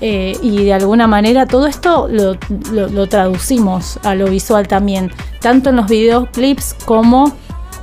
eh, 0.00 0.36
y 0.42 0.64
de 0.64 0.72
alguna 0.74 1.06
manera 1.06 1.46
todo 1.46 1.66
esto 1.66 2.08
lo, 2.08 3.06
traducimos 3.08 3.98
a 4.02 4.14
lo 4.14 4.26
visual 4.26 4.68
también, 4.68 5.10
tanto 5.40 5.70
en 5.70 5.76
los 5.76 5.88
videoclips 5.88 6.74
como 6.84 7.32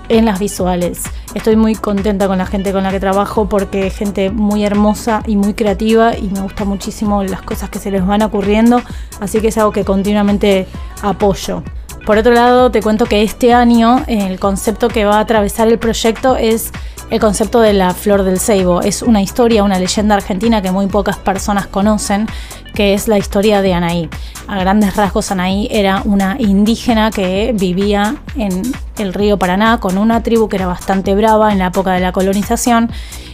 en 0.10 0.26
las 0.26 0.40
visuales. 0.40 1.04
Estoy 1.34 1.56
muy 1.56 1.76
contenta 1.76 2.28
con 2.28 2.38
la 2.38 2.46
gente 2.46 2.72
con 2.72 2.84
la 2.84 2.92
que 2.92 3.00
trabajo 3.00 3.50
porque 3.50 3.88
es 3.88 3.96
gente 3.96 4.30
muy 4.30 4.64
hermosa 4.64 5.24
y 5.26 5.36
muy 5.36 5.54
creativa 5.54 6.16
y 6.16 6.30
me 6.30 6.42
gusta 6.42 6.66
muchísimo 6.66 7.24
las 7.24 7.42
cosas 7.42 7.70
que 7.70 7.80
se 7.80 7.90
les 7.90 8.06
van 8.06 8.22
ocurriendo, 8.22 8.82
así 9.20 9.40
que 9.40 9.48
es 9.48 9.58
algo 9.58 9.72
que 9.72 9.84
continuamente 9.84 10.68
apoyo. 11.02 11.64
Por 12.06 12.18
otro 12.18 12.34
lado, 12.34 12.70
te 12.70 12.82
cuento 12.82 13.06
que 13.06 13.24
este 13.24 13.54
año 13.54 14.04
el 14.08 14.38
concepto 14.38 14.90
que 14.90 15.06
va 15.06 15.18
a 15.18 15.20
atravesar 15.22 15.70
el 15.70 15.80
proyecto 15.80 16.36
es 16.36 16.72
el 17.10 17.22
concepto 17.22 17.62
de 17.62 17.72
la 17.72 17.94
flor 17.94 18.24
del 18.24 18.42
ceibo. 18.42 18.82
Es 18.82 19.02
una 19.02 19.22
historia, 19.22 19.64
una 19.64 19.80
leyenda 19.80 20.16
argentina 20.16 20.62
que 20.62 20.70
muy 20.70 20.88
pocas 20.88 21.18
personas 21.18 21.66
conocen, 21.68 22.28
que 22.74 22.94
es 22.94 23.08
la 23.08 23.18
historia 23.18 23.62
de 23.62 23.74
Anaí. 23.74 24.10
A 24.48 24.60
grandes 24.60 24.98
rasgos, 24.98 25.32
Anaí 25.32 25.70
era 25.72 26.02
una 26.04 26.36
indígena 26.40 27.10
que 27.10 27.54
vivía 27.56 28.18
en 28.36 28.64
el 28.98 29.14
río 29.14 29.40
Paraná 29.40 29.80
con 29.80 29.98
una 29.98 30.22
tribu 30.24 30.50
que 30.50 30.58
era 30.58 30.68
bastante 30.68 31.16
brava 31.16 31.54
en 31.54 31.60
la 31.60 31.68
época 31.68 31.94
de 31.94 32.02
la 32.02 32.12
colonización. 32.12 32.92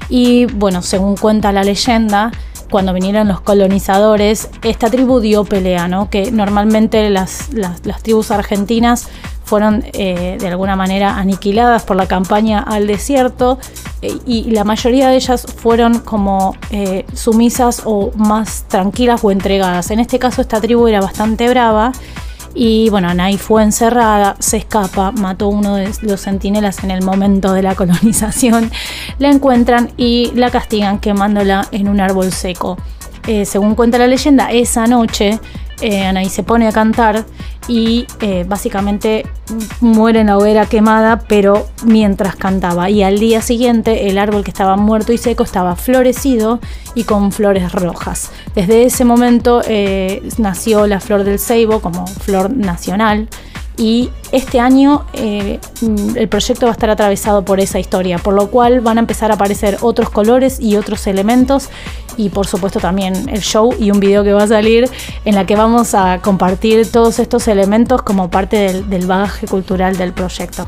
Y 0.09 0.45
bueno, 0.45 0.83
según 0.83 1.17
cuenta 1.17 1.51
la 1.51 1.63
leyenda, 1.63 2.31
cuando 2.69 2.93
vinieron 2.93 3.27
los 3.27 3.41
colonizadores, 3.41 4.49
esta 4.61 4.89
tribu 4.89 5.19
dio 5.19 5.43
pelea, 5.43 5.87
¿no? 5.87 6.09
Que 6.09 6.31
normalmente 6.31 7.09
las, 7.09 7.53
las, 7.53 7.81
tribus 8.01 8.31
argentinas 8.31 9.07
fueron 9.43 9.83
eh, 9.93 10.37
de 10.39 10.47
alguna 10.47 10.75
manera 10.75 11.17
aniquiladas 11.17 11.83
por 11.83 11.97
la 11.97 12.07
campaña 12.07 12.59
al 12.59 12.85
desierto 12.85 13.57
eh, 14.01 14.15
y 14.25 14.51
la 14.51 14.63
mayoría 14.63 15.09
de 15.09 15.15
ellas 15.15 15.45
fueron 15.57 15.99
como 15.99 16.55
eh, 16.69 17.05
sumisas 17.13 17.81
o 17.85 18.11
más 18.15 18.65
tranquilas 18.67 19.23
o 19.23 19.31
entregadas. 19.31 19.89
En 19.89 19.99
este 19.99 20.19
caso 20.19 20.41
esta 20.41 20.61
tribu 20.61 20.87
era 20.87 21.01
bastante 21.01 21.49
brava 21.49 21.91
y 22.53 22.89
bueno, 22.89 23.09
Anaí 23.09 23.37
fue 23.37 23.63
encerrada, 23.63 24.35
se 24.39 24.57
escapa, 24.57 25.11
mató 25.11 25.47
uno 25.47 25.75
de 25.75 25.91
los 26.01 26.21
centinelas 26.21 26.83
en 26.83 26.91
el 26.91 27.03
momento 27.03 27.53
de 27.53 27.61
la 27.61 27.75
colonización, 27.79 28.71
la 29.19 29.29
encuentran 29.29 29.91
y 29.97 30.31
la 30.35 30.49
castigan 30.49 30.99
quemándola 30.99 31.67
en 31.71 31.87
un 31.87 32.01
árbol 32.01 32.31
seco. 32.31 32.77
Eh, 33.27 33.45
según 33.45 33.75
cuenta 33.75 33.97
la 33.97 34.07
leyenda, 34.07 34.51
esa 34.51 34.87
noche 34.87 35.39
eh, 35.81 36.05
Anaí 36.05 36.29
se 36.29 36.43
pone 36.43 36.67
a 36.67 36.71
cantar 36.71 37.25
y 37.67 38.07
eh, 38.19 38.45
básicamente 38.47 39.25
muere 39.79 40.21
en 40.21 40.27
la 40.27 40.37
hoguera 40.37 40.65
quemada, 40.65 41.19
pero 41.27 41.67
mientras 41.85 42.35
cantaba. 42.35 42.89
Y 42.89 43.03
al 43.03 43.19
día 43.19 43.41
siguiente 43.41 44.09
el 44.09 44.17
árbol 44.17 44.43
que 44.43 44.51
estaba 44.51 44.75
muerto 44.75 45.13
y 45.13 45.17
seco 45.17 45.43
estaba 45.43 45.75
florecido 45.75 46.59
y 46.95 47.03
con 47.03 47.31
flores 47.31 47.71
rojas. 47.71 48.31
Desde 48.55 48.83
ese 48.83 49.05
momento 49.05 49.61
eh, 49.67 50.27
nació 50.37 50.87
la 50.87 50.99
flor 50.99 51.23
del 51.23 51.39
ceibo 51.39 51.79
como 51.79 52.07
flor 52.07 52.51
nacional 52.51 53.29
y 53.77 54.09
este 54.33 54.59
año 54.59 55.05
el 55.13 56.27
proyecto 56.27 56.65
va 56.65 56.71
a 56.71 56.73
estar 56.73 56.89
atravesado 56.89 57.45
por 57.45 57.61
esa 57.61 57.79
historia, 57.79 58.17
por 58.17 58.33
lo 58.33 58.51
cual 58.51 58.81
van 58.81 58.97
a 58.97 58.99
empezar 58.99 59.31
a 59.31 59.35
aparecer 59.35 59.77
otros 59.79 60.09
colores 60.09 60.59
y 60.59 60.75
otros 60.75 61.07
elementos 61.07 61.69
y 62.19 62.27
por 62.27 62.45
supuesto 62.45 62.81
también 62.81 63.29
el 63.29 63.39
show 63.39 63.73
y 63.79 63.91
un 63.91 64.01
video 64.01 64.25
que 64.25 64.33
va 64.33 64.43
a 64.43 64.47
salir 64.47 64.89
en 65.23 65.35
la 65.35 65.45
que 65.45 65.55
vamos 65.55 65.95
a 65.95 66.19
compartir 66.21 66.91
todos 66.91 67.17
estos 67.17 67.47
elementos 67.47 68.01
como 68.01 68.29
parte 68.29 68.57
del, 68.57 68.89
del 68.89 69.07
bagaje 69.07 69.47
cultural 69.47 69.95
del 69.95 70.11
proyecto 70.11 70.67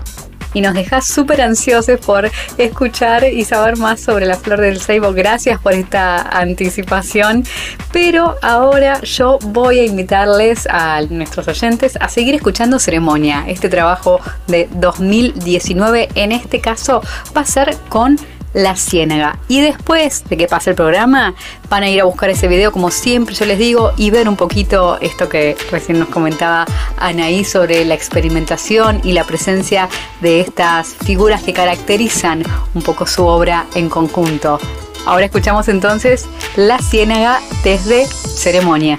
y 0.53 0.61
nos 0.61 0.73
dejas 0.73 1.07
súper 1.07 1.41
ansiosos 1.41 1.99
por 1.99 2.29
escuchar 2.57 3.23
y 3.25 3.45
saber 3.45 3.77
más 3.77 3.99
sobre 4.01 4.25
la 4.25 4.35
flor 4.35 4.59
del 4.59 4.79
ceibo. 4.81 5.13
Gracias 5.13 5.59
por 5.59 5.73
esta 5.73 6.21
anticipación. 6.21 7.45
Pero 7.91 8.35
ahora 8.41 9.01
yo 9.01 9.39
voy 9.41 9.79
a 9.79 9.85
invitarles 9.85 10.67
a 10.69 11.01
nuestros 11.09 11.47
oyentes 11.47 11.97
a 11.99 12.09
seguir 12.09 12.35
escuchando 12.35 12.79
Ceremonia. 12.79 13.45
Este 13.47 13.69
trabajo 13.69 14.19
de 14.47 14.67
2019 14.73 16.09
en 16.15 16.31
este 16.31 16.59
caso 16.59 17.01
va 17.35 17.41
a 17.41 17.45
ser 17.45 17.77
con 17.89 18.17
la 18.53 18.75
Ciénaga. 18.75 19.39
Y 19.47 19.61
después 19.61 20.23
de 20.29 20.37
que 20.37 20.47
pase 20.47 20.71
el 20.71 20.75
programa, 20.75 21.33
van 21.69 21.83
a 21.83 21.89
ir 21.89 22.01
a 22.01 22.05
buscar 22.05 22.29
ese 22.29 22.47
video, 22.47 22.71
como 22.71 22.91
siempre 22.91 23.35
yo 23.35 23.45
les 23.45 23.57
digo, 23.57 23.91
y 23.97 24.09
ver 24.11 24.27
un 24.27 24.35
poquito 24.35 24.97
esto 25.01 25.29
que 25.29 25.55
recién 25.71 25.99
nos 25.99 26.09
comentaba 26.09 26.65
Anaí 26.97 27.43
sobre 27.43 27.85
la 27.85 27.93
experimentación 27.93 29.01
y 29.03 29.13
la 29.13 29.23
presencia 29.23 29.89
de 30.21 30.41
estas 30.41 30.89
figuras 30.89 31.43
que 31.43 31.53
caracterizan 31.53 32.43
un 32.73 32.81
poco 32.81 33.05
su 33.07 33.25
obra 33.25 33.65
en 33.75 33.89
conjunto. 33.89 34.59
Ahora 35.05 35.25
escuchamos 35.25 35.67
entonces 35.67 36.27
La 36.55 36.77
Ciénaga 36.79 37.41
desde 37.63 38.05
Ceremonia. 38.05 38.97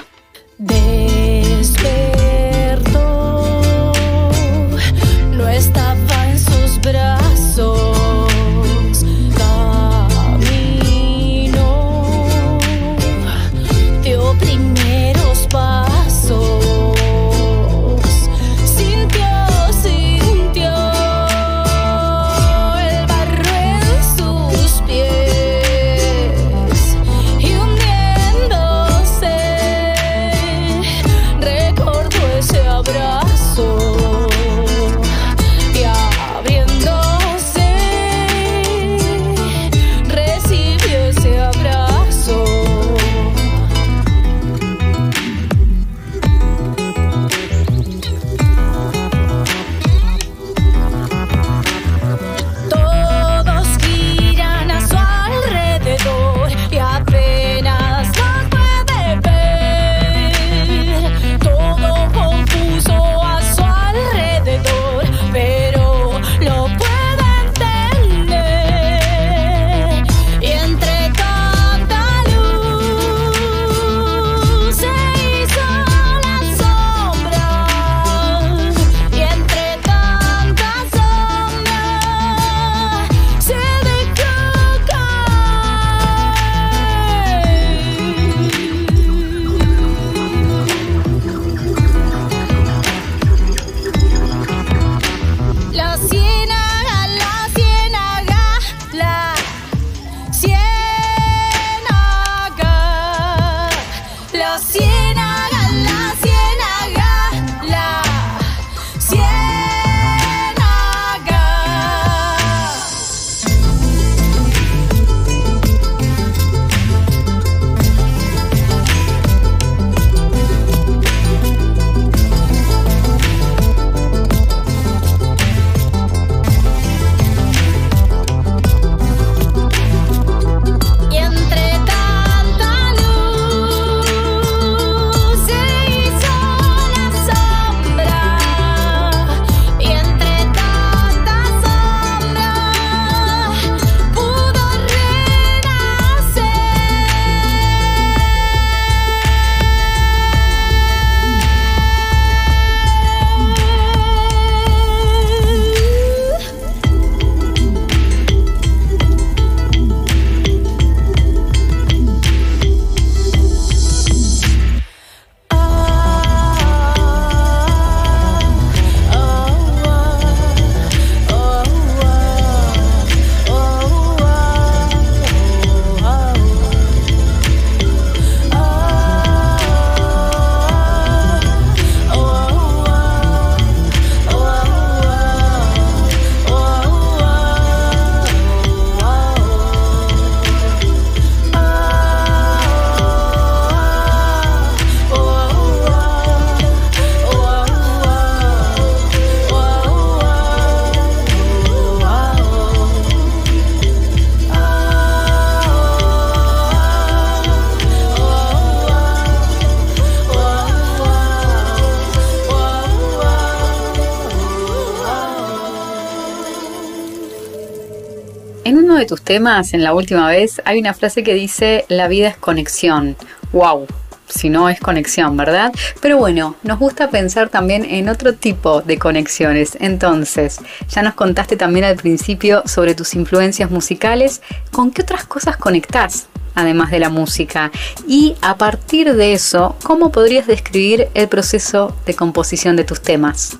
Tus 219.13 219.21
temas, 219.21 219.75
en 219.75 219.85
la 219.85 219.93
última 219.93 220.27
vez, 220.27 220.63
hay 220.65 220.81
una 220.81 220.95
frase 220.95 221.23
que 221.23 221.35
dice, 221.35 221.85
la 221.89 222.09
vida 222.09 222.29
es 222.29 222.37
conexión. 222.39 223.15
¡Wow! 223.53 223.87
si 224.27 224.49
no 224.49 224.71
es 224.71 224.81
conexión, 224.81 225.37
¿verdad? 225.37 225.71
Pero 226.01 226.17
bueno, 226.17 226.57
nos 226.63 226.79
gusta 226.79 227.11
pensar 227.11 227.51
también 227.51 227.85
en 227.85 228.09
otro 228.09 228.33
tipo 228.33 228.81
de 228.81 228.97
conexiones. 228.97 229.77
Entonces, 229.81 230.61
ya 230.89 231.03
nos 231.03 231.13
contaste 231.13 231.57
también 231.57 231.85
al 231.85 231.97
principio 231.97 232.63
sobre 232.65 232.95
tus 232.95 233.13
influencias 233.15 233.71
musicales. 233.71 234.41
¿Con 234.71 234.91
qué 234.91 235.03
otras 235.03 235.27
cosas 235.27 235.59
conectás? 235.59 236.29
además 236.55 236.91
de 236.91 236.99
la 236.99 237.09
música. 237.09 237.71
Y 238.07 238.37
a 238.41 238.57
partir 238.57 239.15
de 239.15 239.33
eso, 239.35 239.77
¿cómo 239.83 240.13
podrías 240.13 240.47
describir 240.47 241.09
el 241.15 241.29
proceso 241.29 241.97
de 242.05 242.15
composición 242.15 242.77
de 242.77 242.85
tus 242.85 243.01
temas? 243.01 243.59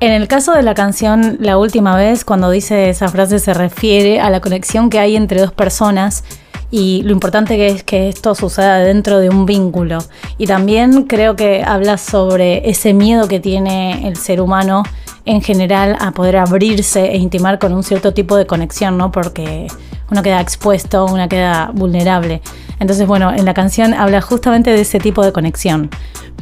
En 0.00 0.12
el 0.12 0.28
caso 0.28 0.52
de 0.52 0.62
la 0.62 0.72
canción 0.72 1.36
La 1.40 1.58
última 1.58 1.94
vez, 1.94 2.24
cuando 2.24 2.50
dice 2.50 2.88
esa 2.88 3.08
frase 3.08 3.38
se 3.38 3.52
refiere 3.52 4.18
a 4.18 4.30
la 4.30 4.40
conexión 4.40 4.88
que 4.88 4.98
hay 4.98 5.14
entre 5.14 5.40
dos 5.40 5.52
personas 5.52 6.24
y 6.70 7.02
lo 7.02 7.12
importante 7.12 7.56
que 7.56 7.66
es 7.66 7.82
que 7.82 8.08
esto 8.08 8.34
suceda 8.34 8.78
dentro 8.78 9.18
de 9.18 9.28
un 9.28 9.44
vínculo. 9.44 9.98
Y 10.38 10.46
también 10.46 11.02
creo 11.02 11.36
que 11.36 11.62
habla 11.62 11.98
sobre 11.98 12.70
ese 12.70 12.94
miedo 12.94 13.28
que 13.28 13.40
tiene 13.40 14.08
el 14.08 14.16
ser 14.16 14.40
humano 14.40 14.84
en 15.26 15.42
general 15.42 15.96
a 16.00 16.12
poder 16.12 16.38
abrirse 16.38 17.12
e 17.12 17.18
intimar 17.18 17.58
con 17.58 17.74
un 17.74 17.82
cierto 17.82 18.14
tipo 18.14 18.36
de 18.36 18.46
conexión, 18.46 18.96
¿no? 18.96 19.12
Porque 19.12 19.66
uno 20.10 20.22
queda 20.22 20.40
expuesto, 20.40 21.06
uno 21.06 21.28
queda 21.28 21.70
vulnerable. 21.74 22.42
Entonces, 22.78 23.06
bueno, 23.06 23.32
en 23.32 23.44
la 23.44 23.54
canción 23.54 23.94
habla 23.94 24.20
justamente 24.20 24.70
de 24.70 24.80
ese 24.80 24.98
tipo 24.98 25.24
de 25.24 25.32
conexión. 25.32 25.90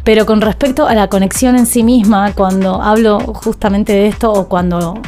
Pero 0.05 0.25
con 0.27 0.41
respecto 0.41 0.87
a 0.87 0.95
la 0.95 1.09
conexión 1.09 1.57
en 1.57 1.67
sí 1.67 1.83
misma, 1.83 2.33
cuando 2.33 2.81
hablo 2.81 3.19
justamente 3.19 3.93
de 3.93 4.07
esto 4.07 4.33
o 4.33 4.49
cuando 4.49 5.01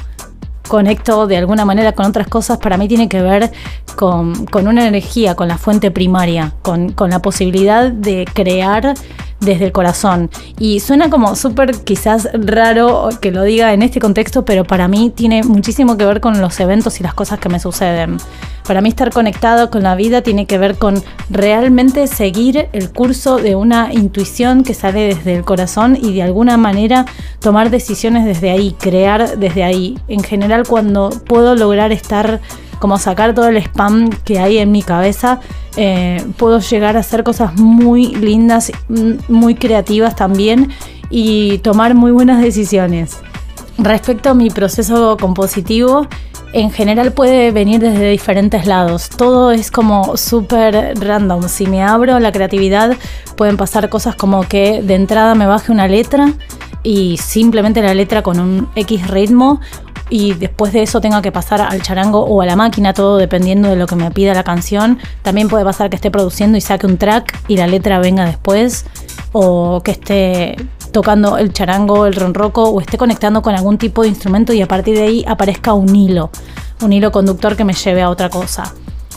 conecto 0.69 1.27
de 1.27 1.37
alguna 1.37 1.65
manera 1.65 1.93
con 1.93 2.07
otras 2.07 2.29
cosas, 2.29 2.59
para 2.59 2.77
mí 2.77 2.87
tiene 2.87 3.09
que 3.09 3.23
ver 3.23 3.51
con, 3.97 4.47
una 4.53 4.87
energía, 4.87 5.35
con 5.35 5.49
la 5.49 5.59
fuente 5.59 5.91
primaria, 5.91 6.53
con, 6.63 6.93
con 6.93 7.11
la 7.11 7.21
posibilidad 7.21 7.91
de 7.91 8.27
crear 8.33 8.95
desde 9.41 9.67
el 9.67 9.73
corazón. 9.73 10.31
Y 10.59 10.81
suena 10.81 11.11
como 11.11 11.35
súper 11.37 11.73
quizás 11.83 12.29
raro 12.33 13.09
que 13.21 13.33
lo 13.33 13.43
diga 13.43 13.73
en 13.73 13.83
este 13.83 14.01
contexto, 14.01 14.45
pero 14.45 14.65
para 14.65 14.89
mí 14.89 15.11
tiene 15.15 15.43
muchísimo 15.43 15.97
que 15.97 16.05
ver 16.05 16.21
con 16.21 16.41
los 16.41 16.59
eventos 16.61 17.01
y 17.01 17.03
las 17.03 17.15
cosas 17.15 17.39
que 17.39 17.49
me 17.49 17.59
suceden. 17.59 18.19
Para 18.67 18.83
mí 18.83 18.91
estar 18.91 19.11
conectado 19.11 19.71
con 19.71 19.83
la 19.83 19.97
vida 19.97 20.23
tiene 20.23 20.47
que 20.47 20.59
ver 20.59 20.77
con 20.77 21.03
realmente 21.29 22.07
seguir 22.07 22.69
el 22.73 22.93
curso 22.93 23.39
de 23.39 23.57
una 23.57 23.93
intuición 23.93 24.63
que 24.63 24.75
sale 24.75 25.15
desde 25.15 25.35
el 25.35 25.45
corazón 25.45 25.99
y 26.01 26.15
de 26.15 26.23
alguna 26.23 26.57
manera 26.57 27.07
tomar 27.41 27.71
decisiones 27.71 28.25
desde 28.25 28.51
ahí, 28.51 28.77
crear 28.79 29.39
desde 29.39 29.65
ahí. 29.65 29.99
En 30.07 30.23
general 30.23 30.69
cuando 30.69 31.11
puedo 31.27 31.57
lograr 31.57 31.91
estar 31.91 32.41
como 32.81 32.99
sacar 32.99 33.35
todo 33.35 33.49
el 33.49 33.59
spam 33.59 34.11
que 34.25 34.41
hay 34.41 34.59
en 34.59 34.73
mi 34.73 34.83
cabeza, 34.83 35.39
eh, 35.77 36.25
puedo 36.37 36.59
llegar 36.59 36.97
a 36.97 37.01
hacer 37.01 37.23
cosas 37.23 37.55
muy 37.55 38.15
lindas, 38.17 38.73
mm, 38.89 39.13
muy 39.29 39.55
creativas 39.55 40.17
también 40.17 40.71
y 41.11 41.59
tomar 41.59 41.95
muy 41.95 42.11
buenas 42.11 42.43
decisiones. 42.43 43.19
Respecto 43.79 44.31
a 44.31 44.35
mi 44.35 44.51
proceso 44.51 45.17
compositivo, 45.19 46.09
en 46.53 46.71
general 46.71 47.13
puede 47.13 47.53
venir 47.53 47.81
desde 47.81 48.11
diferentes 48.11 48.67
lados. 48.67 49.09
Todo 49.09 49.53
es 49.53 49.71
como 49.71 50.17
súper 50.17 50.99
random. 50.99 51.49
Si 51.49 51.67
me 51.67 51.83
abro 51.83 52.19
la 52.19 52.33
creatividad, 52.33 52.97
pueden 53.37 53.57
pasar 53.57 53.89
cosas 53.89 54.17
como 54.17 54.43
que 54.43 54.83
de 54.83 54.95
entrada 54.95 55.35
me 55.35 55.47
baje 55.47 55.71
una 55.71 55.87
letra 55.87 56.33
y 56.83 57.19
simplemente 57.19 57.83
la 57.83 57.95
letra 57.95 58.23
con 58.23 58.41
un 58.41 58.69
X 58.75 59.07
ritmo 59.09 59.61
y 60.11 60.35
después 60.35 60.73
de 60.73 60.83
eso 60.83 61.01
tenga 61.01 61.23
que 61.23 61.33
pasar 61.33 61.61
al 61.63 61.81
charango 61.81 62.21
o 62.21 62.43
a 62.43 62.47
la 62.47 62.57
máquina, 62.57 62.93
todo 62.93 63.17
dependiendo 63.17 63.69
de 63.69 63.77
lo 63.77 63.87
que 63.87 63.97
me 63.97 64.11
pida 64.11 64.35
la 64.35 64.45
canción. 64.45 64.99
También 65.23 65.49
puede 65.49 65.65
pasar 65.65 65.89
que 65.89 65.97
esté 65.97 66.11
produciendo 66.11 66.59
y 66.59 66.61
saque 66.61 66.87
un 66.87 66.99
track 66.99 67.45
y 67.49 67.57
la 67.57 67.67
letra 67.67 68.01
venga 68.01 68.25
después 68.27 68.85
o 69.33 69.81
que 69.83 69.93
esté 69.93 70.57
tocando 70.93 71.39
el 71.39 71.53
charango, 71.53 72.07
el 72.07 72.15
ronroco 72.15 72.65
o 72.65 72.81
esté 72.81 72.99
conectando 72.99 73.43
con 73.43 73.55
algún 73.55 73.79
tipo 73.79 74.03
de 74.03 74.09
instrumento 74.09 74.53
y 74.53 74.61
a 74.61 74.67
partir 74.67 74.97
de 74.97 75.05
ahí 75.05 75.25
aparezca 75.27 75.73
un 75.73 75.95
hilo, 75.95 76.31
un 76.83 76.93
hilo 76.93 77.13
conductor 77.13 77.57
que 77.57 77.65
me 77.65 77.73
lleve 77.73 78.03
a 78.03 78.11
otra 78.11 78.29
cosa. 78.29 78.75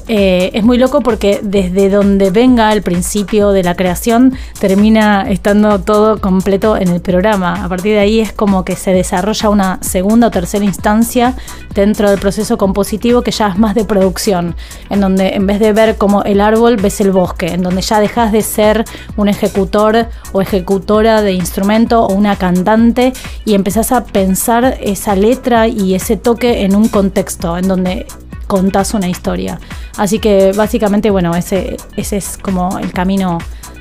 Eh, 0.08 0.52
es 0.54 0.64
muy 0.64 0.78
loco 0.78 1.00
porque 1.02 1.40
desde 1.42 1.90
donde 1.90 2.30
venga 2.30 2.74
el 2.74 2.82
principio 2.82 3.52
de 3.52 3.64
la 3.64 3.76
creación 3.76 4.34
termina 4.60 5.30
estando 5.30 5.80
todo 5.80 6.20
completo 6.20 6.76
en 6.76 6.90
el 6.90 7.00
programa. 7.00 7.64
A 7.64 7.70
partir 7.70 7.94
de 7.94 8.00
ahí 8.00 8.20
es 8.20 8.34
como 8.34 8.66
que 8.66 8.76
se 8.76 8.92
desarrolla 8.92 9.50
una 9.50 9.80
segunda 9.82 10.28
o 10.28 10.32
tercera 10.32 10.66
instancia 10.66 11.36
dentro 11.74 12.10
del 12.10 12.20
proceso 12.20 12.58
compositivo 12.58 13.22
que 13.22 13.32
ya 13.32 13.48
es 13.48 13.58
más 13.58 13.76
de 13.76 13.86
producción, 13.86 14.56
en 14.90 15.00
donde 15.00 15.30
en 15.36 15.48
vez 15.48 15.60
de 15.60 15.72
ver 15.72 15.98
como 15.98 16.24
el 16.24 16.42
árbol 16.42 16.76
ves 16.76 17.00
el 17.00 17.12
bosque, 17.12 17.48
en 17.48 17.64
donde 17.64 17.82
ya 17.82 18.00
dejas 18.00 18.32
de 18.32 18.42
ser 18.42 18.84
un 19.16 19.30
ejecutor 19.30 20.08
o 20.34 20.42
ejecutora 20.42 21.22
de 21.22 21.34
instrumento 21.34 22.06
o 22.06 22.14
una 22.14 22.36
cantante 22.36 23.14
y 23.46 23.54
empezás 23.54 23.92
a 23.92 24.04
pensar 24.04 24.78
esa 24.82 25.16
letra 25.16 25.68
y 25.68 25.96
ese 25.96 26.18
toque 26.18 26.64
en 26.64 26.76
un 26.76 26.90
contexto, 26.90 27.58
en 27.58 27.68
donde 27.68 28.06
contás 28.54 28.94
una 28.94 29.10
historia. 29.10 29.60
Así 29.98 30.20
que 30.20 30.52
básicamente, 30.52 31.10
bueno, 31.10 31.36
ese, 31.36 31.76
ese 31.98 32.18
es 32.18 32.38
como 32.38 32.78
el 32.78 32.94
camino 32.94 33.40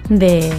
de, 0.09 0.51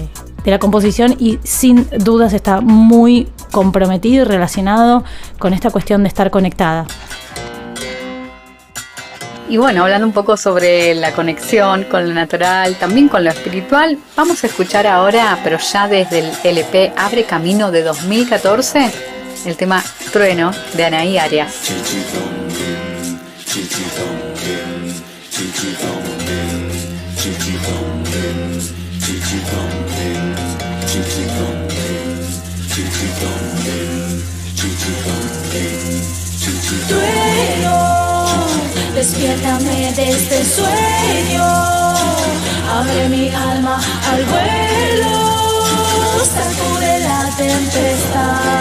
de 0.44 0.52
la 0.52 0.60
composición 0.60 1.16
y 1.18 1.40
sin 1.44 1.90
dudas 1.98 2.32
está 2.34 2.62
muy 2.62 3.28
comprometido 3.52 4.24
y 4.24 4.28
relacionado 4.28 5.04
con 5.40 5.56
esta 5.56 5.72
cuestión 5.72 6.04
de 6.04 6.10
estar 6.10 6.30
conectada. 6.30 6.86
Y 9.50 9.58
bueno, 9.58 9.82
hablando 9.82 10.06
un 10.06 10.14
poco 10.14 10.38
sobre 10.38 10.94
la 10.94 11.12
conexión 11.14 11.86
con 11.86 12.08
lo 12.08 12.14
natural, 12.14 12.76
también 12.76 13.08
con 13.08 13.24
lo 13.24 13.32
espiritual, 13.32 13.98
vamos 14.16 14.44
a 14.44 14.48
escuchar 14.48 14.86
ahora, 14.86 15.40
pero 15.44 15.58
ya 15.58 15.88
desde 15.88 16.20
el 16.20 16.32
LP 16.44 16.94
Abre 16.96 17.24
Camino 17.24 17.72
de 17.72 17.82
2014, 17.82 18.92
el 19.48 19.58
tema 19.58 19.84
Trueno 20.12 20.52
de 20.76 20.86
Anaí 20.86 21.18
Arias. 21.18 22.43
Despiértame 39.04 39.92
de 39.94 40.10
este 40.10 40.46
sueño, 40.46 41.46
abre 42.80 43.10
mi 43.10 43.30
alma 43.30 43.80
al 44.12 44.24
vuelo, 44.26 45.14
sacude 46.36 47.00
la 47.00 47.30
tempestad. 47.38 48.54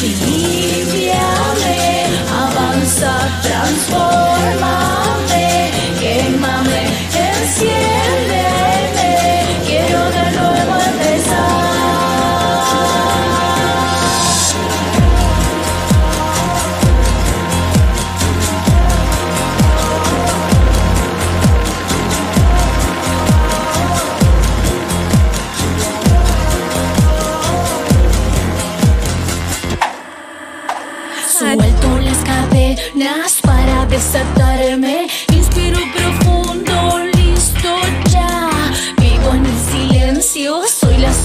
Y 0.00 1.97
avanza, 2.98 3.12
transformame, 3.42 4.60
quémame, 6.00 6.82
enciéndeme, 7.14 7.97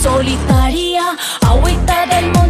solitaria. 0.03 1.15
Agüita 1.47 2.05
del 2.05 2.25
monte 2.33 2.42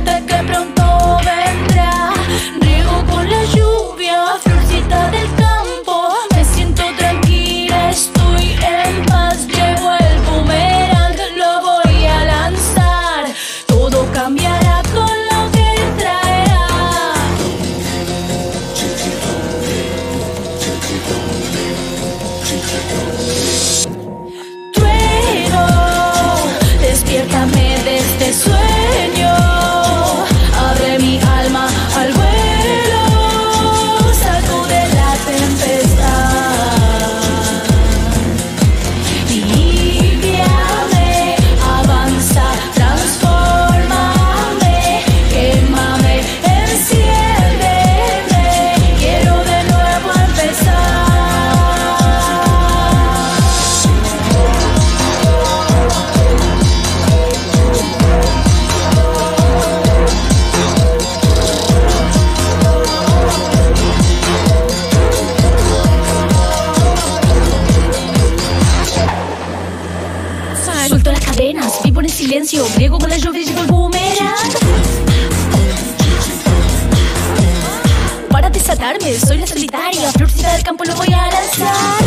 del 80.54 80.64
campo 80.64 80.84
lo 80.84 80.96
voy 80.96 81.12
a 81.12 81.30
lanzar. 81.32 82.03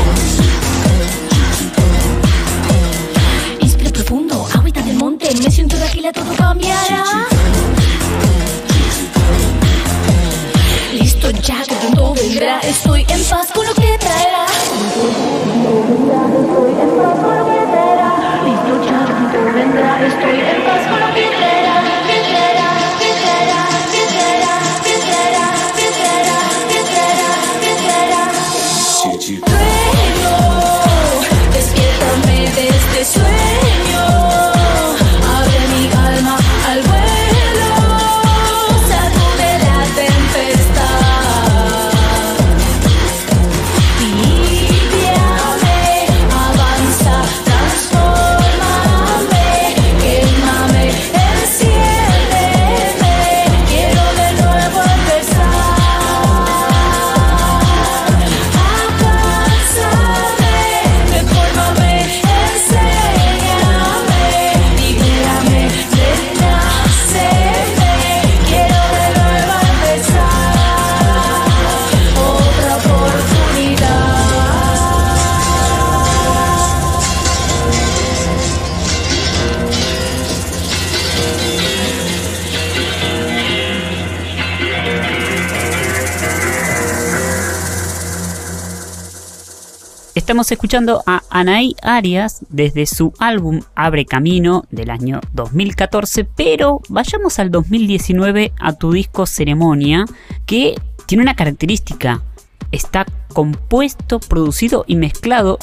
Estamos 90.26 90.50
escuchando 90.50 91.04
a 91.06 91.22
Anaí 91.30 91.76
Arias 91.82 92.44
desde 92.48 92.86
su 92.86 93.12
álbum 93.20 93.60
Abre 93.76 94.06
Camino 94.06 94.64
del 94.72 94.90
año 94.90 95.20
2014, 95.34 96.24
pero 96.24 96.80
vayamos 96.88 97.38
al 97.38 97.52
2019 97.52 98.52
a 98.58 98.72
tu 98.72 98.90
disco 98.90 99.26
Ceremonia, 99.26 100.04
que 100.44 100.74
tiene 101.06 101.22
una 101.22 101.36
característica. 101.36 102.22
Está 102.72 103.06
compuesto, 103.32 104.18
producido 104.18 104.84
y 104.88 104.96
mezclado 104.96 105.60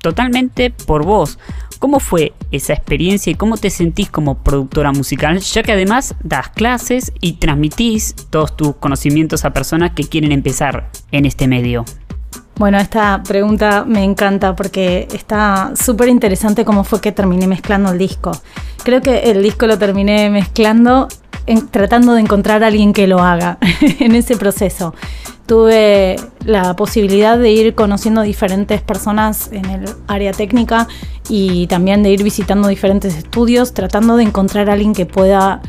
totalmente 0.00 0.70
por 0.70 1.04
vos. 1.04 1.40
¿Cómo 1.80 1.98
fue 1.98 2.32
esa 2.52 2.74
experiencia 2.74 3.32
y 3.32 3.34
cómo 3.34 3.56
te 3.56 3.70
sentís 3.70 4.08
como 4.08 4.38
productora 4.38 4.92
musical? 4.92 5.40
Ya 5.40 5.64
que 5.64 5.72
además 5.72 6.14
das 6.22 6.50
clases 6.50 7.12
y 7.20 7.32
transmitís 7.32 8.14
todos 8.30 8.56
tus 8.56 8.76
conocimientos 8.76 9.44
a 9.44 9.52
personas 9.52 9.94
que 9.96 10.04
quieren 10.04 10.30
empezar 10.30 10.92
en 11.10 11.24
este 11.24 11.48
medio. 11.48 11.84
Bueno, 12.58 12.78
esta 12.78 13.22
pregunta 13.22 13.84
me 13.86 14.02
encanta 14.02 14.56
porque 14.56 15.06
está 15.12 15.72
súper 15.78 16.08
interesante 16.08 16.64
cómo 16.64 16.84
fue 16.84 17.00
que 17.02 17.12
terminé 17.12 17.46
mezclando 17.46 17.90
el 17.92 17.98
disco. 17.98 18.32
Creo 18.82 19.02
que 19.02 19.30
el 19.30 19.42
disco 19.42 19.66
lo 19.66 19.76
terminé 19.78 20.30
mezclando 20.30 21.08
en- 21.46 21.68
tratando 21.68 22.14
de 22.14 22.22
encontrar 22.22 22.64
a 22.64 22.68
alguien 22.68 22.94
que 22.94 23.06
lo 23.06 23.18
haga 23.18 23.58
en 24.00 24.14
ese 24.14 24.36
proceso. 24.36 24.94
Tuve 25.44 26.16
la 26.44 26.74
posibilidad 26.74 27.38
de 27.38 27.50
ir 27.52 27.74
conociendo 27.74 28.22
diferentes 28.22 28.80
personas 28.80 29.50
en 29.52 29.66
el 29.66 29.84
área 30.08 30.32
técnica 30.32 30.88
y 31.28 31.66
también 31.66 32.02
de 32.02 32.10
ir 32.10 32.22
visitando 32.22 32.68
diferentes 32.68 33.16
estudios, 33.16 33.74
tratando 33.74 34.16
de 34.16 34.24
encontrar 34.24 34.70
a 34.70 34.72
alguien 34.72 34.94
que 34.94 35.04
pueda 35.06 35.60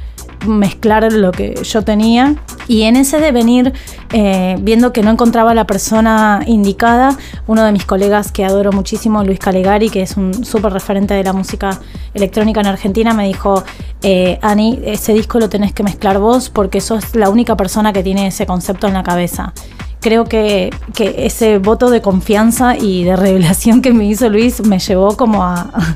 mezclar 0.45 1.12
lo 1.12 1.32
que 1.32 1.56
yo 1.63 1.82
tenía. 1.84 2.36
Y 2.67 2.84
en 2.84 2.95
ese 2.95 3.19
devenir, 3.19 3.73
eh, 4.12 4.58
viendo 4.60 4.91
que 4.91 5.02
no 5.02 5.12
encontraba 5.12 5.54
la 5.54 5.65
persona 5.65 6.41
indicada, 6.45 7.17
uno 7.47 7.63
de 7.63 7.71
mis 7.71 7.86
colegas 7.86 8.32
que 8.32 8.43
adoro 8.43 8.71
muchísimo, 8.71 9.23
Luis 9.23 9.39
Calegari, 9.39 9.89
que 9.89 10.02
es 10.02 10.17
un 10.17 10.43
súper 10.45 10.73
referente 10.73 11.13
de 11.13 11.23
la 11.23 11.34
música 11.34 11.80
electrónica 12.13 12.60
en 12.60 12.67
Argentina, 12.67 13.13
me 13.13 13.28
dijo, 13.28 13.63
eh, 14.02 14.38
Ani, 14.41 14.80
ese 14.84 15.13
disco 15.13 15.39
lo 15.39 15.50
tenés 15.50 15.73
que 15.73 15.84
mezclar 15.84 16.19
vos 16.19 16.50
porque 16.50 16.82
sos 16.82 17.15
la 17.15 17.30
única 17.30 17.56
persona 17.56 17.93
que 17.93 18.04
tiene 18.04 18.28
ese 18.28 18.45
concepto 18.45 18.88
en 18.88 18.93
la 18.93 19.04
cabeza. 19.04 19.54
Creo 20.00 20.26
que, 20.26 20.69
que 20.93 21.26
ese 21.26 21.58
voto 21.58 21.89
de 21.89 22.02
confianza 22.02 22.78
y 22.78 23.04
de 23.04 23.15
revelación 23.17 23.82
que 23.82 23.93
me 23.93 24.06
hizo 24.06 24.30
Luis 24.30 24.65
me 24.65 24.80
llevó 24.80 25.15
como 25.15 25.43
a, 25.43 25.62
a 25.62 25.95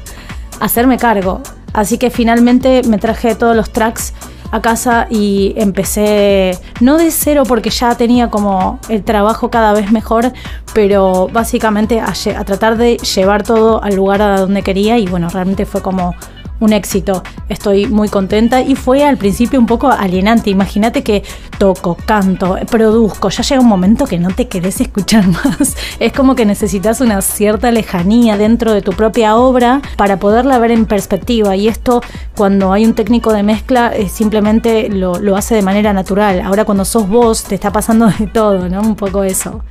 hacerme 0.59 0.97
cargo. 0.97 1.41
Así 1.73 1.97
que 1.97 2.09
finalmente 2.09 2.81
me 2.87 2.97
traje 2.97 3.35
todos 3.35 3.55
los 3.55 3.71
tracks 3.71 4.13
a 4.51 4.61
casa 4.61 5.07
y 5.09 5.53
empecé, 5.55 6.57
no 6.81 6.97
de 6.97 7.09
cero 7.09 7.43
porque 7.47 7.69
ya 7.69 7.95
tenía 7.95 8.29
como 8.29 8.79
el 8.89 9.03
trabajo 9.03 9.49
cada 9.49 9.73
vez 9.73 9.91
mejor, 9.91 10.33
pero 10.73 11.29
básicamente 11.31 12.01
a, 12.01 12.13
a 12.37 12.43
tratar 12.43 12.77
de 12.77 12.97
llevar 12.97 13.43
todo 13.43 13.81
al 13.81 13.95
lugar 13.95 14.21
a 14.21 14.39
donde 14.39 14.61
quería 14.61 14.97
y 14.97 15.07
bueno, 15.07 15.29
realmente 15.29 15.65
fue 15.65 15.81
como 15.81 16.13
un 16.61 16.73
éxito. 16.73 17.23
Estoy 17.49 17.87
muy 17.87 18.07
contenta 18.07 18.61
y 18.61 18.75
fue 18.75 19.03
al 19.03 19.17
principio 19.17 19.59
un 19.59 19.65
poco 19.65 19.89
alienante. 19.89 20.49
Imagínate 20.49 21.03
que 21.03 21.23
toco, 21.57 21.97
canto, 22.05 22.57
produzco. 22.69 23.29
Ya 23.29 23.43
llega 23.43 23.61
un 23.61 23.67
momento 23.67 24.05
que 24.05 24.19
no 24.19 24.29
te 24.29 24.47
querés 24.47 24.79
escuchar 24.79 25.27
más. 25.27 25.75
Es 25.99 26.13
como 26.13 26.35
que 26.35 26.45
necesitas 26.45 27.01
una 27.01 27.21
cierta 27.21 27.71
lejanía 27.71 28.37
dentro 28.37 28.73
de 28.73 28.81
tu 28.81 28.93
propia 28.93 29.35
obra 29.35 29.81
para 29.97 30.17
poderla 30.17 30.59
ver 30.59 30.71
en 30.71 30.85
perspectiva. 30.85 31.55
Y 31.55 31.67
esto, 31.67 32.01
cuando 32.35 32.71
hay 32.71 32.85
un 32.85 32.93
técnico 32.93 33.33
de 33.33 33.43
mezcla, 33.43 33.91
eh, 33.95 34.07
simplemente 34.07 34.87
lo, 34.89 35.19
lo 35.19 35.35
hace 35.35 35.55
de 35.55 35.63
manera 35.63 35.93
natural. 35.93 36.41
Ahora, 36.41 36.63
cuando 36.63 36.85
sos 36.85 37.09
vos, 37.09 37.43
te 37.43 37.55
está 37.55 37.71
pasando 37.71 38.07
de 38.07 38.27
todo, 38.27 38.69
¿no? 38.69 38.81
Un 38.81 38.95
poco 38.95 39.23
eso. 39.23 39.63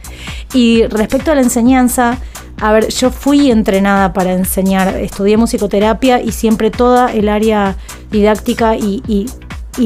Y 0.53 0.87
respecto 0.87 1.31
a 1.31 1.37
la 1.37 1.43
enseñanza, 1.43 2.19
a 2.61 2.73
ver, 2.73 2.89
yo 2.89 3.11
fui 3.11 3.51
entrenada 3.51 4.13
para 4.13 4.33
enseñar, 4.33 4.97
estudié 4.97 5.37
musicoterapia 5.37 6.21
y 6.23 6.33
siempre 6.33 6.71
toda 6.71 7.13
el 7.13 7.29
área 7.29 7.77
didáctica 8.11 8.77
y, 8.77 9.03
y- 9.09 9.27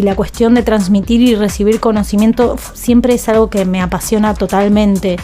la 0.02 0.16
cuestión 0.16 0.54
de 0.54 0.62
transmitir 0.62 1.20
y 1.20 1.36
recibir 1.36 1.78
conocimiento 1.78 2.56
siempre 2.72 3.14
es 3.14 3.28
algo 3.28 3.48
que 3.48 3.64
me 3.64 3.80
apasiona 3.80 4.34
totalmente. 4.34 5.18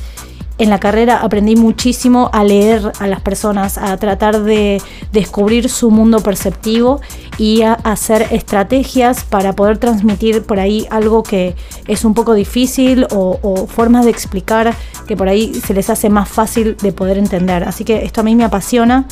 En 0.61 0.69
la 0.69 0.79
carrera 0.79 1.23
aprendí 1.23 1.57
muchísimo 1.57 2.29
a 2.35 2.45
leer 2.45 2.93
a 2.99 3.07
las 3.07 3.23
personas, 3.23 3.79
a 3.79 3.97
tratar 3.97 4.43
de 4.43 4.83
descubrir 5.11 5.71
su 5.71 5.91
mundo 5.91 6.21
perceptivo 6.21 7.01
y 7.39 7.63
a 7.63 7.73
hacer 7.73 8.27
estrategias 8.31 9.25
para 9.25 9.55
poder 9.55 9.79
transmitir 9.79 10.43
por 10.43 10.61
ahí 10.61 10.87
algo 10.91 11.23
que 11.23 11.57
es 11.87 12.05
un 12.05 12.13
poco 12.13 12.35
difícil 12.35 13.07
o, 13.11 13.67
formas 13.69 14.05
de 14.05 14.11
explicar 14.11 14.75
que 15.09 15.17
por 15.17 15.31
ahí 15.31 15.55
se 15.55 15.73
les 15.73 15.89
hace 15.89 16.11
más 16.11 16.29
fácil 16.29 16.77
de 16.77 16.93
poder 16.93 17.17
entender. 17.17 17.65
Así 17.65 17.85
que 17.85 18.05
esto 18.05 18.21
a 18.21 18.25
mí 18.25 18.37
me 18.37 18.45
apasiona, 18.45 19.07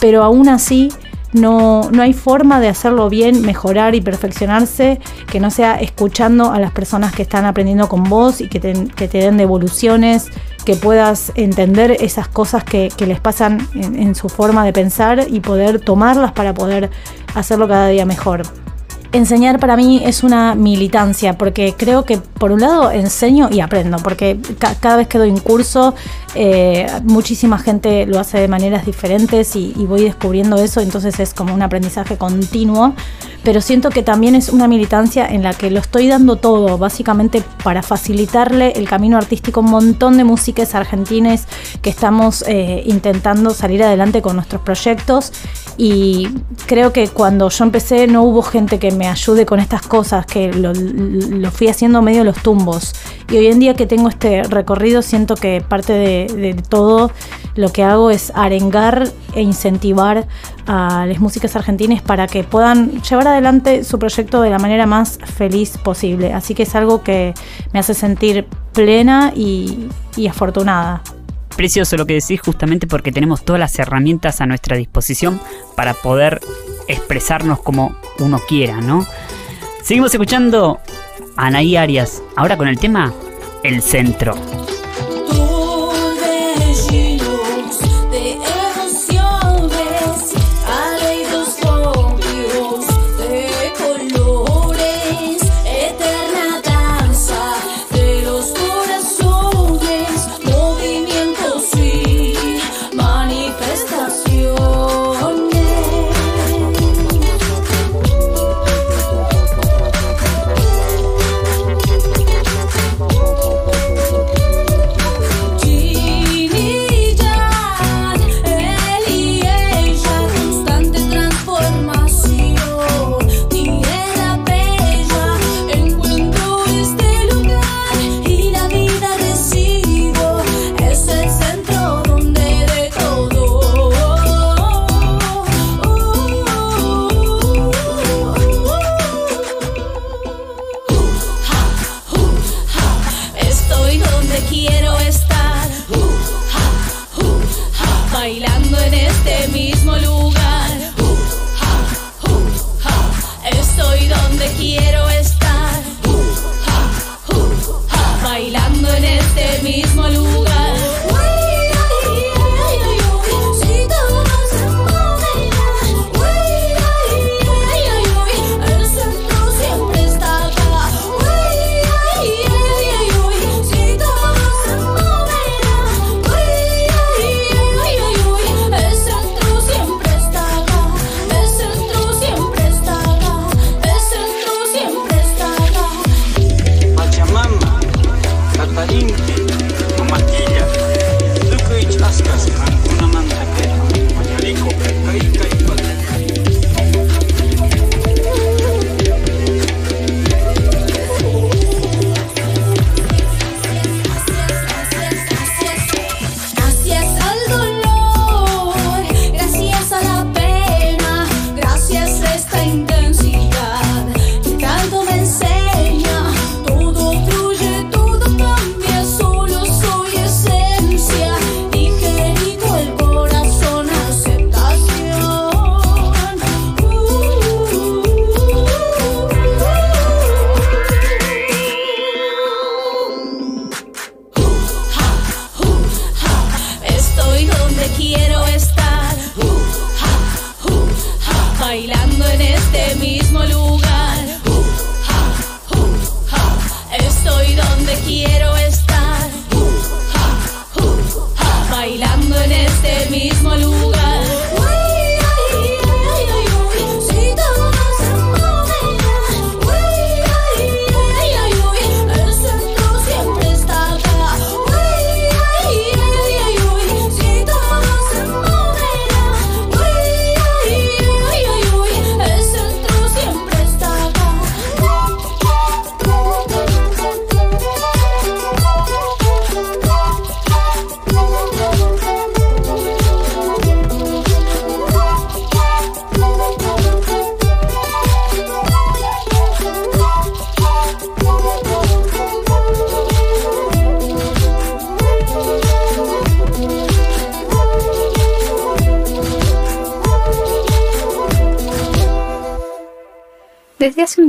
pero 0.00 0.22
aún 0.22 0.48
así 0.48 0.92
no, 1.32 1.90
no 1.90 2.02
hay 2.02 2.12
forma 2.12 2.60
de 2.60 2.68
hacerlo 2.68 3.08
bien, 3.08 3.42
mejorar 3.42 3.96
y 3.96 4.00
perfeccionarse 4.00 5.00
que 5.28 5.40
no 5.40 5.50
sea 5.50 5.80
escuchando 5.80 6.52
a 6.52 6.60
las 6.60 6.70
personas 6.70 7.12
que 7.12 7.22
están 7.22 7.44
aprendiendo 7.44 7.88
con 7.88 8.04
vos 8.04 8.40
y 8.40 8.46
que 8.46 8.60
que 8.94 9.08
te 9.08 9.18
den 9.18 9.36
devoluciones, 9.36 10.30
que 10.64 10.76
puedas 10.76 11.32
entender 11.34 11.96
esas 12.00 12.28
cosas 12.28 12.64
que, 12.64 12.90
que 12.96 13.06
les 13.06 13.20
pasan 13.20 13.66
en, 13.74 14.14
su 14.14 14.28
forma 14.28 14.64
de 14.64 14.72
pensar 14.72 15.26
y 15.28 15.40
poder 15.40 15.80
tomarlas 15.80 16.32
para 16.32 16.54
poder 16.54 16.90
hacerlo 17.34 17.66
cada 17.68 17.88
día 17.88 18.06
mejor. 18.06 18.42
Enseñar 19.12 19.58
para 19.58 19.76
mí 19.76 20.00
es 20.04 20.22
una 20.22 20.54
militancia, 20.54 21.36
porque 21.36 21.74
creo 21.76 22.04
que 22.04 22.16
por 22.16 22.50
un 22.50 22.60
lado 22.62 22.90
enseño 22.90 23.48
y 23.50 23.60
aprendo, 23.60 23.98
porque 23.98 24.38
ca- 24.58 24.74
cada 24.80 24.96
vez 24.96 25.06
que 25.08 25.18
doy 25.18 25.28
un 25.30 25.38
curso 25.40 25.94
Eh, 26.34 26.86
muchísima 27.04 27.58
gente 27.58 28.06
lo 28.06 28.18
hace 28.18 28.38
de 28.38 28.48
maneras 28.48 28.86
diferentes 28.86 29.54
y, 29.56 29.72
voy 29.86 30.04
descubriendo 30.04 30.56
eso, 30.56 30.80
entonces 30.80 31.20
es 31.20 31.34
como 31.34 31.54
un 31.54 31.62
aprendizaje 31.62 32.16
continuo. 32.16 32.94
Pero 33.44 33.60
siento 33.60 33.90
que 33.90 34.04
también 34.04 34.36
es 34.36 34.50
una 34.50 34.68
militancia 34.68 35.26
en 35.26 35.42
la 35.42 35.52
que 35.52 35.68
lo 35.68 35.80
estoy 35.80 36.06
dando 36.06 36.36
todo, 36.36 36.78
básicamente 36.78 37.42
para 37.64 37.82
facilitarle 37.82 38.72
el 38.76 38.88
camino 38.88 39.16
artístico. 39.16 39.60
A 39.60 39.64
un 39.64 39.70
montón 39.70 40.16
de 40.16 40.22
músicas 40.22 40.76
argentines 40.76 41.48
que 41.82 41.90
estamos 41.90 42.44
eh, 42.46 42.84
intentando 42.86 43.50
salir 43.50 43.82
adelante 43.82 44.22
con 44.22 44.36
nuestros 44.36 44.62
proyectos. 44.62 45.32
Y 45.76 46.28
creo 46.66 46.92
que 46.92 47.08
cuando 47.08 47.48
yo 47.48 47.64
empecé 47.64 48.06
no 48.06 48.22
hubo 48.22 48.42
gente 48.42 48.78
que 48.78 48.92
me 48.92 49.08
ayude 49.08 49.44
con 49.44 49.58
estas 49.58 49.82
cosas, 49.82 50.24
que 50.24 50.52
lo 50.52 51.50
fui 51.50 51.66
haciendo 51.66 52.00
medio 52.00 52.22
los 52.22 52.40
tumbos. 52.42 52.94
Y 53.28 53.38
hoy 53.38 53.46
en 53.46 53.58
día 53.58 53.74
que 53.74 53.86
tengo 53.86 54.08
este 54.08 54.44
recorrido 54.44 55.02
siento 55.02 55.34
que 55.34 55.64
parte 55.66 55.94
de, 55.94 56.21
de 56.26 56.54
todo 56.54 57.10
lo 57.54 57.72
que 57.72 57.82
hago 57.82 58.10
es 58.10 58.32
arengar 58.34 59.08
e 59.34 59.42
incentivar 59.42 60.26
a 60.66 61.06
las 61.06 61.20
músicas 61.20 61.56
argentinas 61.56 62.02
para 62.02 62.26
que 62.26 62.44
puedan 62.44 63.02
llevar 63.02 63.28
adelante 63.28 63.84
su 63.84 63.98
proyecto 63.98 64.42
de 64.42 64.50
la 64.50 64.58
manera 64.58 64.86
más 64.86 65.18
feliz 65.24 65.78
posible. 65.78 66.32
Así 66.32 66.54
que 66.54 66.62
es 66.64 66.74
algo 66.74 67.02
que 67.02 67.34
me 67.72 67.80
hace 67.80 67.94
sentir 67.94 68.46
plena 68.72 69.32
y, 69.34 69.88
y 70.16 70.26
afortunada. 70.28 71.02
Precioso 71.56 71.96
lo 71.96 72.06
que 72.06 72.14
decís 72.14 72.40
justamente 72.40 72.86
porque 72.86 73.12
tenemos 73.12 73.44
todas 73.44 73.60
las 73.60 73.78
herramientas 73.78 74.40
a 74.40 74.46
nuestra 74.46 74.76
disposición 74.76 75.40
para 75.76 75.92
poder 75.94 76.40
expresarnos 76.88 77.60
como 77.60 77.94
uno 78.18 78.40
quiera, 78.48 78.80
¿no? 78.80 79.06
Seguimos 79.82 80.12
escuchando 80.14 80.80
a 81.36 81.46
Anaí 81.46 81.76
Arias, 81.76 82.22
ahora 82.36 82.56
con 82.56 82.68
el 82.68 82.78
tema 82.78 83.12
El 83.62 83.82
Centro. 83.82 84.34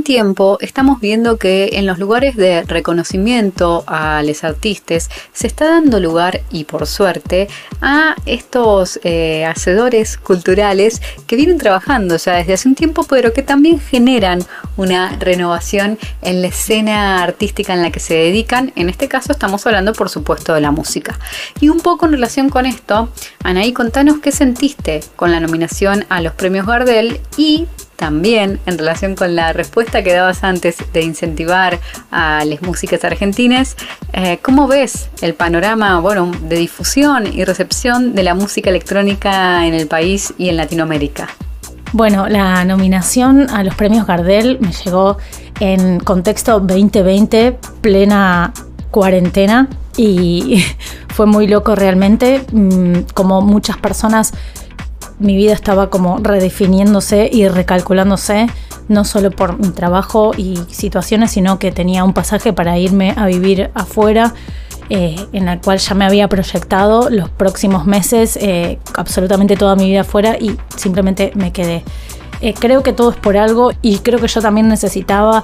Tiempo 0.04 0.58
estamos 0.60 1.00
viendo 1.00 1.38
que 1.38 1.70
en 1.72 1.86
los 1.86 1.98
lugares 1.98 2.36
de 2.36 2.62
reconocimiento 2.62 3.82
a 3.88 4.22
los 4.22 4.44
artistas 4.44 5.10
se 5.32 5.46
está 5.48 5.68
dando 5.68 5.98
lugar, 5.98 6.42
y 6.50 6.64
por 6.64 6.86
suerte, 6.86 7.48
a 7.80 8.14
estos 8.26 9.00
eh, 9.02 9.44
hacedores 9.44 10.16
culturales 10.16 11.02
que 11.26 11.36
vienen 11.36 11.58
trabajando 11.58 12.16
ya 12.16 12.34
desde 12.34 12.52
hace 12.52 12.68
un 12.68 12.74
tiempo, 12.74 13.04
pero 13.08 13.32
que 13.32 13.42
también 13.42 13.80
generan 13.80 14.44
una 14.76 15.16
renovación 15.18 15.98
en 16.22 16.42
la 16.42 16.48
escena 16.48 17.22
artística 17.22 17.74
en 17.74 17.82
la 17.82 17.90
que 17.90 18.00
se 18.00 18.14
dedican. 18.14 18.72
En 18.76 18.88
este 18.88 19.08
caso 19.08 19.32
estamos 19.32 19.66
hablando, 19.66 19.92
por 19.92 20.10
supuesto, 20.10 20.54
de 20.54 20.60
la 20.60 20.70
música. 20.70 21.18
Y 21.60 21.70
un 21.70 21.80
poco 21.80 22.06
en 22.06 22.12
relación 22.12 22.50
con 22.50 22.66
esto, 22.66 23.08
Anaí, 23.42 23.72
contanos 23.72 24.18
qué 24.18 24.30
sentiste 24.30 25.00
con 25.16 25.32
la 25.32 25.40
nominación 25.40 26.04
a 26.08 26.20
los 26.20 26.34
premios 26.34 26.66
Gardel 26.66 27.20
y 27.36 27.66
también 28.04 28.60
en 28.66 28.76
relación 28.76 29.14
con 29.14 29.34
la 29.34 29.54
respuesta 29.54 30.02
que 30.02 30.12
dabas 30.12 30.44
antes 30.44 30.76
de 30.92 31.00
incentivar 31.00 31.80
a 32.10 32.44
las 32.44 32.60
músicas 32.60 33.02
argentinas, 33.02 33.76
eh, 34.12 34.40
¿cómo 34.42 34.68
ves 34.68 35.08
el 35.22 35.32
panorama 35.32 36.02
de 36.42 36.56
difusión 36.56 37.26
y 37.26 37.46
recepción 37.46 38.14
de 38.14 38.22
la 38.22 38.34
música 38.34 38.68
electrónica 38.68 39.66
en 39.66 39.72
el 39.72 39.86
país 39.86 40.34
y 40.36 40.50
en 40.50 40.58
Latinoamérica? 40.58 41.28
Bueno, 41.94 42.28
la 42.28 42.62
nominación 42.66 43.48
a 43.48 43.64
los 43.64 43.74
premios 43.74 44.06
Gardel 44.06 44.58
me 44.60 44.72
llegó 44.72 45.16
en 45.58 45.98
contexto 45.98 46.60
2020, 46.60 47.58
plena 47.80 48.52
cuarentena, 48.90 49.66
y 49.96 50.62
fue 51.08 51.24
muy 51.24 51.46
loco 51.46 51.74
realmente, 51.74 52.44
mm, 52.52 53.14
como 53.14 53.40
muchas 53.40 53.78
personas 53.78 54.34
mi 55.24 55.36
vida 55.36 55.52
estaba 55.52 55.90
como 55.90 56.18
redefiniéndose 56.18 57.28
y 57.32 57.48
recalculándose, 57.48 58.46
no 58.88 59.04
solo 59.04 59.30
por 59.30 59.58
mi 59.58 59.70
trabajo 59.70 60.32
y 60.36 60.58
situaciones, 60.70 61.32
sino 61.32 61.58
que 61.58 61.72
tenía 61.72 62.04
un 62.04 62.12
pasaje 62.12 62.52
para 62.52 62.78
irme 62.78 63.14
a 63.16 63.26
vivir 63.26 63.70
afuera. 63.74 64.34
Eh, 64.90 65.16
en 65.32 65.48
el 65.48 65.62
cual 65.62 65.78
ya 65.78 65.94
me 65.94 66.04
había 66.04 66.28
proyectado 66.28 67.08
los 67.08 67.30
próximos 67.30 67.86
meses, 67.86 68.36
eh, 68.36 68.78
absolutamente 68.94 69.56
toda 69.56 69.76
mi 69.76 69.88
vida 69.88 70.02
afuera 70.02 70.36
y 70.38 70.58
simplemente 70.76 71.32
me 71.34 71.52
quedé. 71.52 71.82
Eh, 72.42 72.52
creo 72.52 72.82
que 72.82 72.92
todo 72.92 73.10
es 73.10 73.16
por 73.16 73.38
algo 73.38 73.72
y 73.80 74.00
creo 74.00 74.20
que 74.20 74.28
yo 74.28 74.42
también 74.42 74.68
necesitaba 74.68 75.42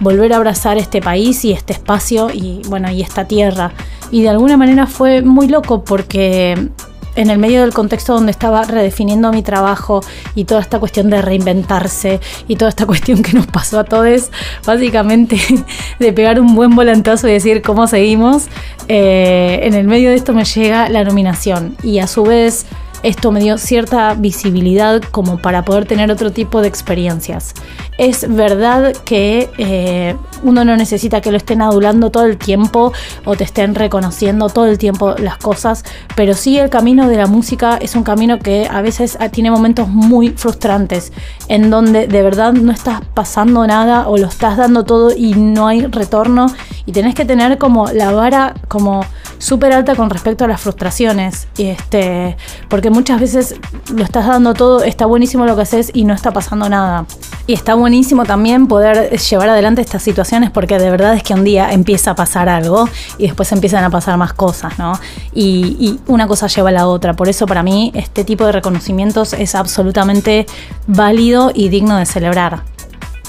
volver 0.00 0.34
a 0.34 0.36
abrazar 0.36 0.76
este 0.76 1.00
país 1.00 1.42
y 1.46 1.52
este 1.52 1.72
espacio 1.72 2.28
y 2.30 2.60
bueno, 2.68 2.90
y 2.90 3.00
esta 3.00 3.24
tierra. 3.24 3.72
Y 4.10 4.20
de 4.20 4.28
alguna 4.28 4.58
manera 4.58 4.86
fue 4.86 5.22
muy 5.22 5.48
loco 5.48 5.84
porque 5.84 6.68
en 7.16 7.30
el 7.30 7.38
medio 7.38 7.62
del 7.62 7.72
contexto 7.72 8.14
donde 8.14 8.30
estaba 8.30 8.64
redefiniendo 8.64 9.32
mi 9.32 9.42
trabajo 9.42 10.02
y 10.34 10.44
toda 10.44 10.60
esta 10.60 10.78
cuestión 10.78 11.10
de 11.10 11.22
reinventarse 11.22 12.20
y 12.48 12.56
toda 12.56 12.68
esta 12.68 12.86
cuestión 12.92 13.22
que 13.22 13.32
nos 13.32 13.46
pasó 13.46 13.80
a 13.80 13.84
todos, 13.84 14.30
básicamente 14.66 15.38
de 15.98 16.12
pegar 16.12 16.40
un 16.40 16.54
buen 16.54 16.74
volantazo 16.74 17.28
y 17.28 17.32
decir 17.32 17.62
cómo 17.62 17.86
seguimos, 17.86 18.48
eh, 18.88 19.60
en 19.62 19.74
el 19.74 19.86
medio 19.86 20.10
de 20.10 20.16
esto 20.16 20.32
me 20.32 20.44
llega 20.44 20.88
la 20.88 21.04
nominación 21.04 21.76
y 21.82 21.98
a 21.98 22.06
su 22.06 22.24
vez 22.24 22.66
esto 23.02 23.32
me 23.32 23.40
dio 23.40 23.58
cierta 23.58 24.14
visibilidad 24.14 25.02
como 25.02 25.38
para 25.38 25.64
poder 25.64 25.86
tener 25.86 26.10
otro 26.10 26.32
tipo 26.32 26.60
de 26.60 26.68
experiencias. 26.68 27.54
Es 27.98 28.26
verdad 28.28 28.92
que 29.04 29.50
eh, 29.58 30.16
uno 30.42 30.64
no 30.64 30.76
necesita 30.76 31.20
que 31.20 31.30
lo 31.30 31.36
estén 31.36 31.62
adulando 31.62 32.10
todo 32.10 32.24
el 32.24 32.38
tiempo 32.38 32.92
o 33.24 33.36
te 33.36 33.44
estén 33.44 33.74
reconociendo 33.74 34.48
todo 34.48 34.66
el 34.66 34.78
tiempo 34.78 35.14
las 35.18 35.36
cosas, 35.36 35.84
pero 36.16 36.34
sí 36.34 36.58
el 36.58 36.70
camino 36.70 37.08
de 37.08 37.16
la 37.16 37.26
música 37.26 37.76
es 37.76 37.94
un 37.94 38.02
camino 38.02 38.38
que 38.38 38.66
a 38.70 38.80
veces 38.82 39.16
ah, 39.20 39.28
tiene 39.28 39.50
momentos 39.50 39.88
muy 39.88 40.30
frustrantes, 40.30 41.12
en 41.48 41.70
donde 41.70 42.06
de 42.06 42.22
verdad 42.22 42.52
no 42.52 42.72
estás 42.72 43.02
pasando 43.14 43.66
nada 43.66 44.08
o 44.08 44.16
lo 44.16 44.26
estás 44.26 44.56
dando 44.56 44.84
todo 44.84 45.14
y 45.16 45.34
no 45.34 45.66
hay 45.66 45.86
retorno 45.86 46.46
y 46.86 46.92
tenés 46.92 47.14
que 47.14 47.24
tener 47.24 47.58
como 47.58 47.88
la 47.88 48.12
vara 48.12 48.54
como 48.68 49.04
súper 49.38 49.72
alta 49.72 49.96
con 49.96 50.08
respecto 50.08 50.44
a 50.44 50.48
las 50.48 50.60
frustraciones. 50.60 51.48
Este, 51.58 52.36
porque 52.68 52.90
muchas 52.92 53.20
veces 53.20 53.56
lo 53.94 54.04
estás 54.04 54.26
dando 54.26 54.54
todo, 54.54 54.82
está 54.84 55.06
buenísimo 55.06 55.44
lo 55.46 55.56
que 55.56 55.62
haces 55.62 55.90
y 55.92 56.04
no 56.04 56.14
está 56.14 56.30
pasando 56.30 56.68
nada. 56.68 57.06
Y 57.46 57.54
está 57.54 57.74
buenísimo 57.74 58.24
también 58.24 58.68
poder 58.68 59.18
llevar 59.18 59.48
adelante 59.48 59.82
estas 59.82 60.02
situaciones 60.02 60.50
porque 60.50 60.78
de 60.78 60.90
verdad 60.90 61.14
es 61.14 61.22
que 61.22 61.34
un 61.34 61.42
día 61.42 61.72
empieza 61.72 62.12
a 62.12 62.14
pasar 62.14 62.48
algo 62.48 62.88
y 63.18 63.26
después 63.26 63.50
empiezan 63.50 63.82
a 63.84 63.90
pasar 63.90 64.16
más 64.16 64.32
cosas, 64.32 64.78
¿no? 64.78 64.92
Y, 65.34 65.76
y 65.80 66.00
una 66.06 66.28
cosa 66.28 66.46
lleva 66.46 66.68
a 66.68 66.72
la 66.72 66.86
otra. 66.86 67.14
Por 67.14 67.28
eso 67.28 67.46
para 67.46 67.62
mí 67.62 67.90
este 67.94 68.24
tipo 68.24 68.46
de 68.46 68.52
reconocimientos 68.52 69.32
es 69.32 69.54
absolutamente 69.54 70.46
válido 70.86 71.50
y 71.52 71.68
digno 71.68 71.96
de 71.96 72.06
celebrar 72.06 72.62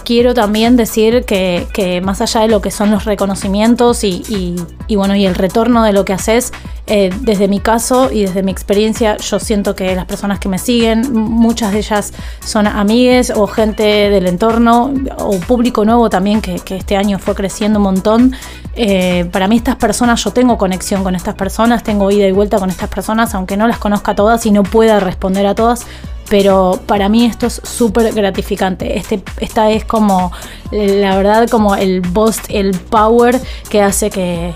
quiero 0.03 0.33
también 0.33 0.75
decir 0.75 1.25
que, 1.25 2.01
más 2.03 2.21
allá 2.21 2.41
de 2.41 2.47
lo 2.47 2.61
que 2.61 2.71
son 2.71 2.91
los 2.91 3.05
reconocimientos 3.05 4.03
y, 4.03 4.55
bueno, 4.95 5.15
y 5.15 5.25
el 5.25 5.35
retorno 5.35 5.83
de 5.83 5.93
lo 5.93 6.05
que 6.05 6.13
haces, 6.13 6.51
eh, 6.85 7.11
desde 7.21 7.47
mi 7.47 7.59
caso 7.59 8.11
y 8.11 8.23
desde 8.23 8.43
mi 8.43 8.51
experiencia, 8.51 9.17
yo 9.17 9.39
siento 9.39 9.75
que 9.75 9.95
las 9.95 10.05
personas 10.05 10.39
que 10.39 10.49
me 10.49 10.57
siguen, 10.57 11.13
muchas 11.13 11.71
de 11.71 11.79
ellas 11.79 12.13
son 12.45 12.67
amigues 12.67 13.31
o 13.33 13.47
gente 13.47 13.83
del 13.83 14.27
entorno 14.27 14.93
o 15.17 15.39
público 15.39 15.85
nuevo 15.85 16.09
también 16.09 16.41
que, 16.41 16.61
este 16.73 16.97
año 16.97 17.19
fue 17.19 17.35
creciendo 17.35 17.79
un 17.79 17.83
montón. 17.83 18.33
Eh, 18.75 19.29
para 19.31 19.47
mí 19.47 19.57
estas 19.57 19.75
personas, 19.75 20.23
yo 20.23 20.31
tengo 20.31 20.57
conexión 20.57 21.03
con 21.03 21.15
estas 21.15 21.35
personas, 21.35 21.83
tengo 21.83 22.09
ida 22.11 22.27
y 22.27 22.31
vuelta 22.31 22.57
con 22.59 22.69
estas 22.69 22.89
personas, 22.89 23.33
aunque 23.35 23.57
no 23.57 23.67
las 23.67 23.77
conozca 23.77 24.15
todas 24.15 24.45
y 24.45 24.51
no 24.51 24.63
pueda 24.63 24.99
responder 24.99 25.45
a 25.45 25.55
todas, 25.55 25.85
pero 26.29 26.79
para 26.85 27.09
mí 27.09 27.25
esto 27.25 27.47
es 27.47 27.61
súper 27.63 28.13
gratificante. 28.13 28.97
Este, 28.97 29.23
esta 29.39 29.69
es 29.71 29.85
como, 29.85 30.31
la 30.71 31.15
verdad, 31.15 31.47
como 31.49 31.75
el 31.75 32.01
boost, 32.01 32.45
el 32.49 32.71
power 32.71 33.39
que 33.69 33.81
hace 33.81 34.09
que, 34.09 34.53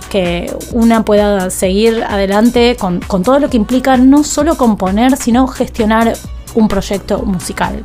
una 0.71 1.03
pueda 1.05 1.49
seguir 1.49 2.03
adelante 2.03 2.75
con, 2.79 2.99
con 2.99 3.23
todo 3.23 3.39
lo 3.39 3.49
que 3.49 3.57
implica 3.57 3.97
no 3.97 4.23
solo 4.23 4.57
componer, 4.57 5.17
sino 5.17 5.47
gestionar 5.47 6.13
un 6.55 6.67
proyecto 6.67 7.19
musical. 7.23 7.83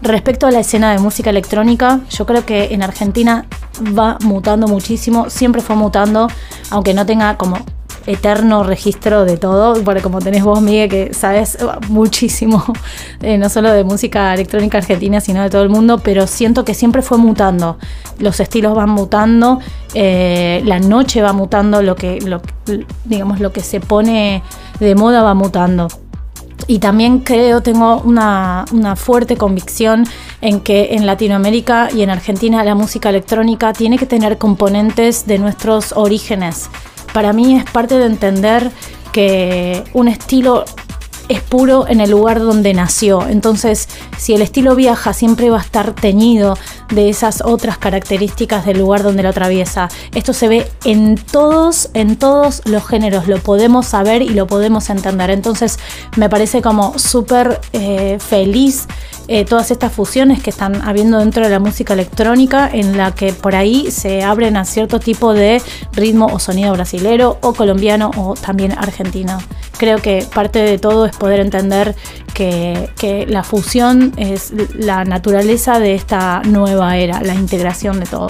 Respecto 0.00 0.46
a 0.46 0.50
la 0.50 0.60
escena 0.60 0.92
de 0.92 0.98
música 0.98 1.30
electrónica, 1.30 2.00
yo 2.10 2.26
creo 2.26 2.44
que 2.44 2.74
en 2.74 2.82
Argentina 2.82 3.46
va 3.98 4.18
mutando 4.22 4.68
muchísimo, 4.68 5.30
siempre 5.30 5.62
fue 5.62 5.76
mutando, 5.76 6.28
aunque 6.70 6.94
no 6.94 7.06
tenga 7.06 7.36
como 7.36 7.56
eterno 8.06 8.62
registro 8.62 9.24
de 9.24 9.36
todo, 9.36 9.82
porque 9.82 10.02
como 10.02 10.20
tenés 10.20 10.44
vos, 10.44 10.60
Miguel, 10.60 10.88
que 10.88 11.14
sabes 11.14 11.58
muchísimo, 11.88 12.64
eh, 13.22 13.38
no 13.38 13.48
solo 13.48 13.72
de 13.72 13.84
música 13.84 14.34
electrónica 14.34 14.78
argentina, 14.78 15.20
sino 15.20 15.42
de 15.42 15.50
todo 15.50 15.62
el 15.62 15.70
mundo, 15.70 15.98
pero 15.98 16.26
siento 16.26 16.64
que 16.64 16.74
siempre 16.74 17.02
fue 17.02 17.18
mutando. 17.18 17.78
Los 18.18 18.40
estilos 18.40 18.74
van 18.74 18.90
mutando, 18.90 19.60
eh, 19.94 20.62
la 20.64 20.78
noche 20.78 21.22
va 21.22 21.32
mutando, 21.32 21.82
lo 21.82 21.96
que, 21.96 22.18
digamos, 23.04 23.40
lo 23.40 23.52
que 23.52 23.60
se 23.60 23.80
pone 23.80 24.42
de 24.80 24.94
moda 24.94 25.22
va 25.22 25.34
mutando. 25.34 25.88
Y 26.66 26.78
también 26.78 27.18
creo, 27.18 27.60
tengo 27.60 28.00
una, 28.04 28.64
una, 28.72 28.96
fuerte 28.96 29.36
convicción 29.36 30.06
en 30.40 30.60
que 30.60 30.94
en 30.94 31.04
Latinoamérica 31.04 31.90
y 31.92 32.02
en 32.02 32.08
Argentina 32.08 32.64
la 32.64 32.74
música 32.74 33.10
electrónica 33.10 33.74
tiene 33.74 33.98
que 33.98 34.06
tener 34.06 34.38
componentes 34.38 35.26
de 35.26 35.38
nuestros 35.38 35.92
orígenes 35.92 36.70
para 37.14 37.32
mí 37.32 37.56
es 37.56 37.64
parte 37.70 37.96
de 37.96 38.06
entender 38.06 38.70
que 39.12 39.84
un 39.94 40.08
estilo 40.08 40.64
es 41.28 41.40
puro 41.40 41.86
en 41.88 42.00
el 42.00 42.10
lugar 42.10 42.40
donde 42.40 42.74
nació. 42.74 43.26
Entonces, 43.28 43.88
si 44.18 44.34
el 44.34 44.42
estilo 44.42 44.74
viaja, 44.74 45.12
siempre 45.12 45.48
va 45.48 45.58
a 45.58 45.62
estar 45.62 45.94
teñido 45.94 46.58
de 46.90 47.08
esas 47.08 47.40
otras 47.42 47.78
características 47.78 48.66
del 48.66 48.78
lugar 48.78 49.04
donde 49.04 49.22
lo 49.22 49.28
atraviesa. 49.28 49.88
Esto 50.12 50.32
se 50.32 50.48
ve 50.48 50.68
en 50.84 51.14
todos, 51.14 51.88
en 51.94 52.16
todos 52.16 52.62
los 52.66 52.84
géneros. 52.84 53.28
Lo 53.28 53.38
podemos 53.38 53.86
saber 53.86 54.20
y 54.20 54.30
lo 54.30 54.48
podemos 54.48 54.90
entender. 54.90 55.30
Entonces, 55.30 55.78
me 56.16 56.28
parece 56.28 56.62
como 56.62 56.98
súper 56.98 57.60
eh, 57.72 58.18
feliz 58.18 58.86
eh, 59.28 59.44
todas 59.44 59.70
estas 59.70 59.92
fusiones 59.92 60.42
que 60.42 60.50
están 60.50 60.82
habiendo 60.82 61.18
dentro 61.18 61.44
de 61.44 61.50
la 61.50 61.58
música 61.58 61.94
electrónica, 61.94 62.68
en 62.72 62.96
la 62.96 63.14
que 63.14 63.32
por 63.32 63.54
ahí 63.54 63.90
se 63.90 64.22
abren 64.22 64.56
a 64.56 64.64
cierto 64.64 65.00
tipo 65.00 65.32
de 65.32 65.62
ritmo 65.92 66.26
o 66.26 66.38
sonido 66.38 66.72
brasilero 66.72 67.38
o 67.40 67.54
colombiano 67.54 68.10
o 68.16 68.34
también 68.34 68.72
argentino. 68.72 69.38
Creo 69.78 69.98
que 69.98 70.26
parte 70.34 70.60
de 70.60 70.78
todo 70.78 71.06
es 71.06 71.16
poder 71.16 71.40
entender 71.40 71.94
que, 72.32 72.90
que 72.96 73.26
la 73.26 73.42
fusión 73.42 74.12
es 74.16 74.52
la 74.74 75.04
naturaleza 75.04 75.78
de 75.78 75.94
esta 75.94 76.42
nueva 76.44 76.96
era, 76.96 77.20
la 77.22 77.34
integración 77.34 78.00
de 78.00 78.06
todo. 78.06 78.28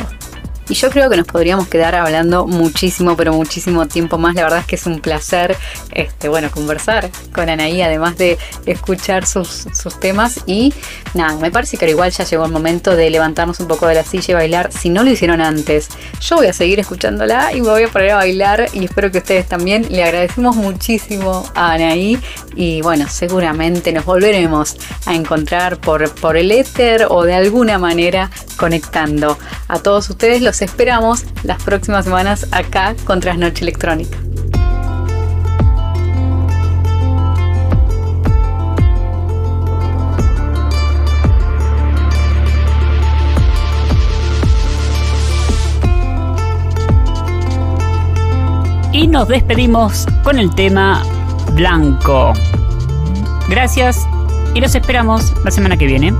Y 0.68 0.74
yo 0.74 0.90
creo 0.90 1.10
que 1.10 1.16
nos 1.16 1.26
podríamos 1.26 1.68
quedar 1.68 1.94
hablando 1.94 2.46
muchísimo, 2.46 3.16
pero 3.16 3.32
muchísimo 3.32 3.86
tiempo 3.86 4.16
más. 4.16 4.34
La 4.34 4.44
verdad 4.44 4.60
es 4.60 4.66
que 4.66 4.76
es 4.76 4.86
un 4.86 5.00
placer, 5.00 5.56
este, 5.92 6.28
bueno, 6.28 6.50
conversar 6.50 7.10
con 7.34 7.48
Anaí, 7.50 7.82
además 7.82 8.16
de 8.16 8.38
escuchar 8.64 9.26
sus, 9.26 9.66
sus 9.74 10.00
temas. 10.00 10.40
Y 10.46 10.72
nada, 11.12 11.36
me 11.38 11.50
parece 11.50 11.76
que 11.76 11.88
igual 11.88 12.10
ya 12.10 12.24
llegó 12.24 12.46
el 12.46 12.52
momento 12.52 12.96
de 12.96 13.10
levantarnos 13.10 13.60
un 13.60 13.68
poco 13.68 13.86
de 13.86 13.94
la 13.94 14.04
silla 14.04 14.32
y 14.32 14.34
bailar. 14.34 14.72
Si 14.72 14.88
no 14.88 15.04
lo 15.04 15.10
hicieron 15.10 15.40
antes, 15.40 15.88
yo 16.20 16.36
voy 16.36 16.46
a 16.46 16.52
seguir 16.52 16.80
escuchándola 16.80 17.52
y 17.52 17.60
me 17.60 17.68
voy 17.68 17.82
a 17.82 17.88
poner 17.88 18.10
a 18.12 18.16
bailar. 18.16 18.66
Y 18.72 18.84
espero 18.84 19.10
que 19.10 19.18
ustedes 19.18 19.46
también. 19.46 19.86
Le 19.90 20.02
agradecemos 20.02 20.56
muchísimo 20.56 21.44
a 21.54 21.72
Anaí. 21.72 22.18
Y 22.56 22.80
bueno, 22.80 23.06
seguramente 23.08 23.92
nos 23.92 24.04
volveremos 24.04 24.76
a 25.06 25.14
encontrar 25.14 25.78
por, 25.78 26.10
por 26.14 26.36
el 26.36 26.50
éter 26.50 27.06
o 27.10 27.24
de 27.24 27.34
alguna 27.34 27.78
manera 27.78 28.30
conectando. 28.56 29.38
A 29.68 29.78
todos 29.78 30.08
ustedes 30.08 30.40
los 30.40 30.53
esperamos 30.62 31.24
las 31.42 31.62
próximas 31.62 32.04
semanas 32.04 32.46
acá 32.52 32.94
con 33.04 33.20
Trasnoche 33.20 33.62
Electrónica. 33.62 34.18
Y 48.92 49.08
nos 49.08 49.26
despedimos 49.26 50.06
con 50.22 50.38
el 50.38 50.54
tema 50.54 51.02
Blanco. 51.54 52.32
Gracias 53.48 54.06
y 54.54 54.60
los 54.60 54.74
esperamos 54.74 55.32
la 55.44 55.50
semana 55.50 55.76
que 55.76 55.86
viene. 55.86 56.12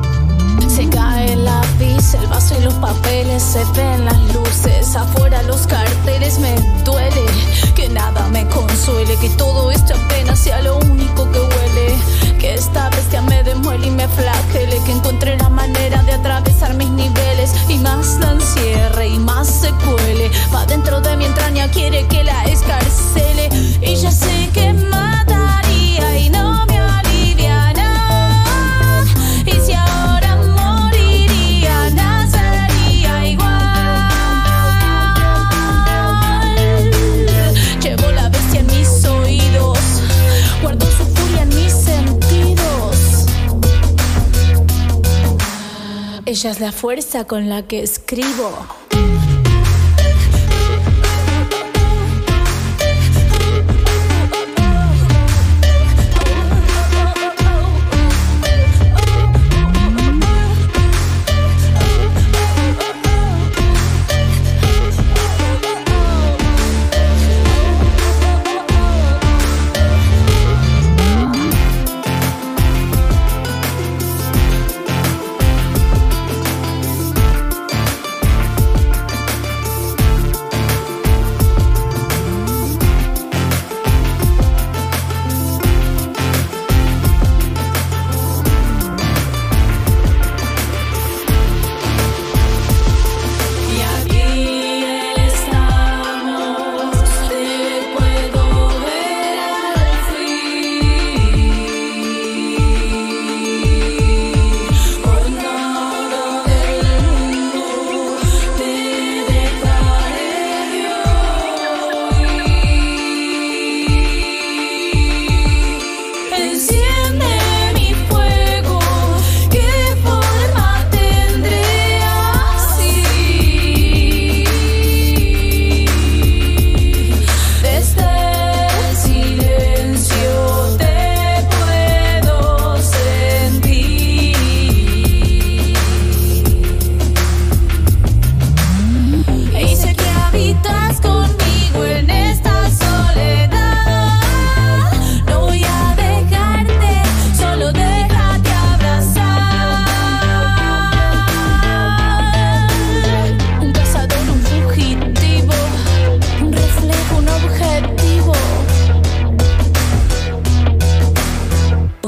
Papeles, 2.81 3.43
se 3.43 3.65
ven 3.77 4.05
las 4.05 4.19
luces, 4.35 4.97
afuera 4.97 5.43
los 5.43 5.67
carteles, 5.67 6.39
me 6.39 6.55
duele 6.85 7.23
que 7.75 7.89
nada 7.89 8.29
me 8.29 8.47
consuele, 8.49 9.17
que 9.17 9.29
todo 9.31 9.71
esto 9.71 9.95
apenas 9.95 10.39
sea 10.39 10.61
lo 10.63 10.77
único 10.79 11.31
que 11.31 11.41
huele, 11.41 12.39
que 12.39 12.55
esta 12.55 12.91
bestia 12.91 13.23
me 13.23 13.43
demuele 13.43 13.87
y 13.87 13.91
me 13.91 14.09
flagele, 14.09 14.79
que 14.85 14.93
encontré 14.93 15.37
la 15.37 15.49
manera 15.49 16.03
de 16.03 16.13
atravesar 16.13 16.75
mis 16.75 16.91
niveles 16.91 17.53
y 17.69 17.79
más 17.79 18.19
la 18.21 18.33
encierre 18.33 19.09
y 19.09 19.19
más 19.19 19.49
se 19.49 19.71
cuele, 19.87 20.31
va 20.55 20.67
dentro 20.67 21.01
de 21.01 21.17
mi 21.17 21.25
entraña, 21.27 21.71
quiere 21.71 22.07
que 22.09 22.25
la 22.25 22.45
escarcele 22.45 23.49
y 23.81 23.97
ya 23.97 24.11
sé 24.11 24.51
que 24.53 24.73
mataría 24.73 25.14
Ella 46.35 46.51
es 46.51 46.59
la 46.59 46.73
fuerza 46.73 47.29
con 47.29 47.49
la 47.49 47.63
que 47.69 47.85
escribo. 47.85 48.51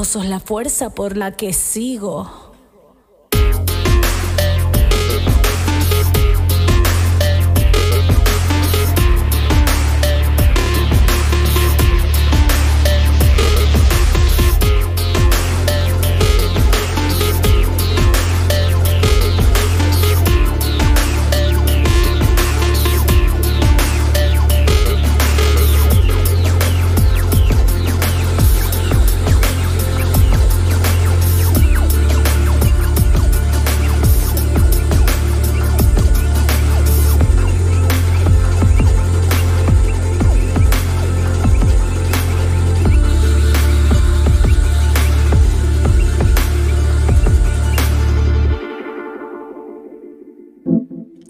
Sos 0.07 0.25
la 0.25 0.39
fuerza 0.39 0.89
por 0.89 1.17
la 1.17 1.31
que 1.33 1.51
sigo. 1.51 2.46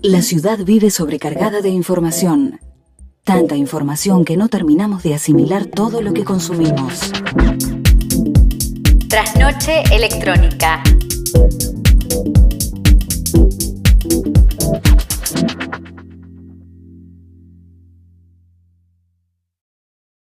La 0.08 0.22
ciudad 0.22 0.60
vive 0.60 0.90
sobrecargada 0.90 1.60
de 1.60 1.68
información. 1.68 2.62
Tanta 3.26 3.58
información 3.58 4.24
que 4.24 4.38
no 4.38 4.48
terminamos 4.48 5.04
de 5.04 5.14
asimilar 5.14 5.66
todo 5.66 6.02
lo 6.02 6.14
que 6.14 6.24
consumimos. 6.24 7.12
Trasnoche 9.10 9.84
electrónica. 9.92 10.82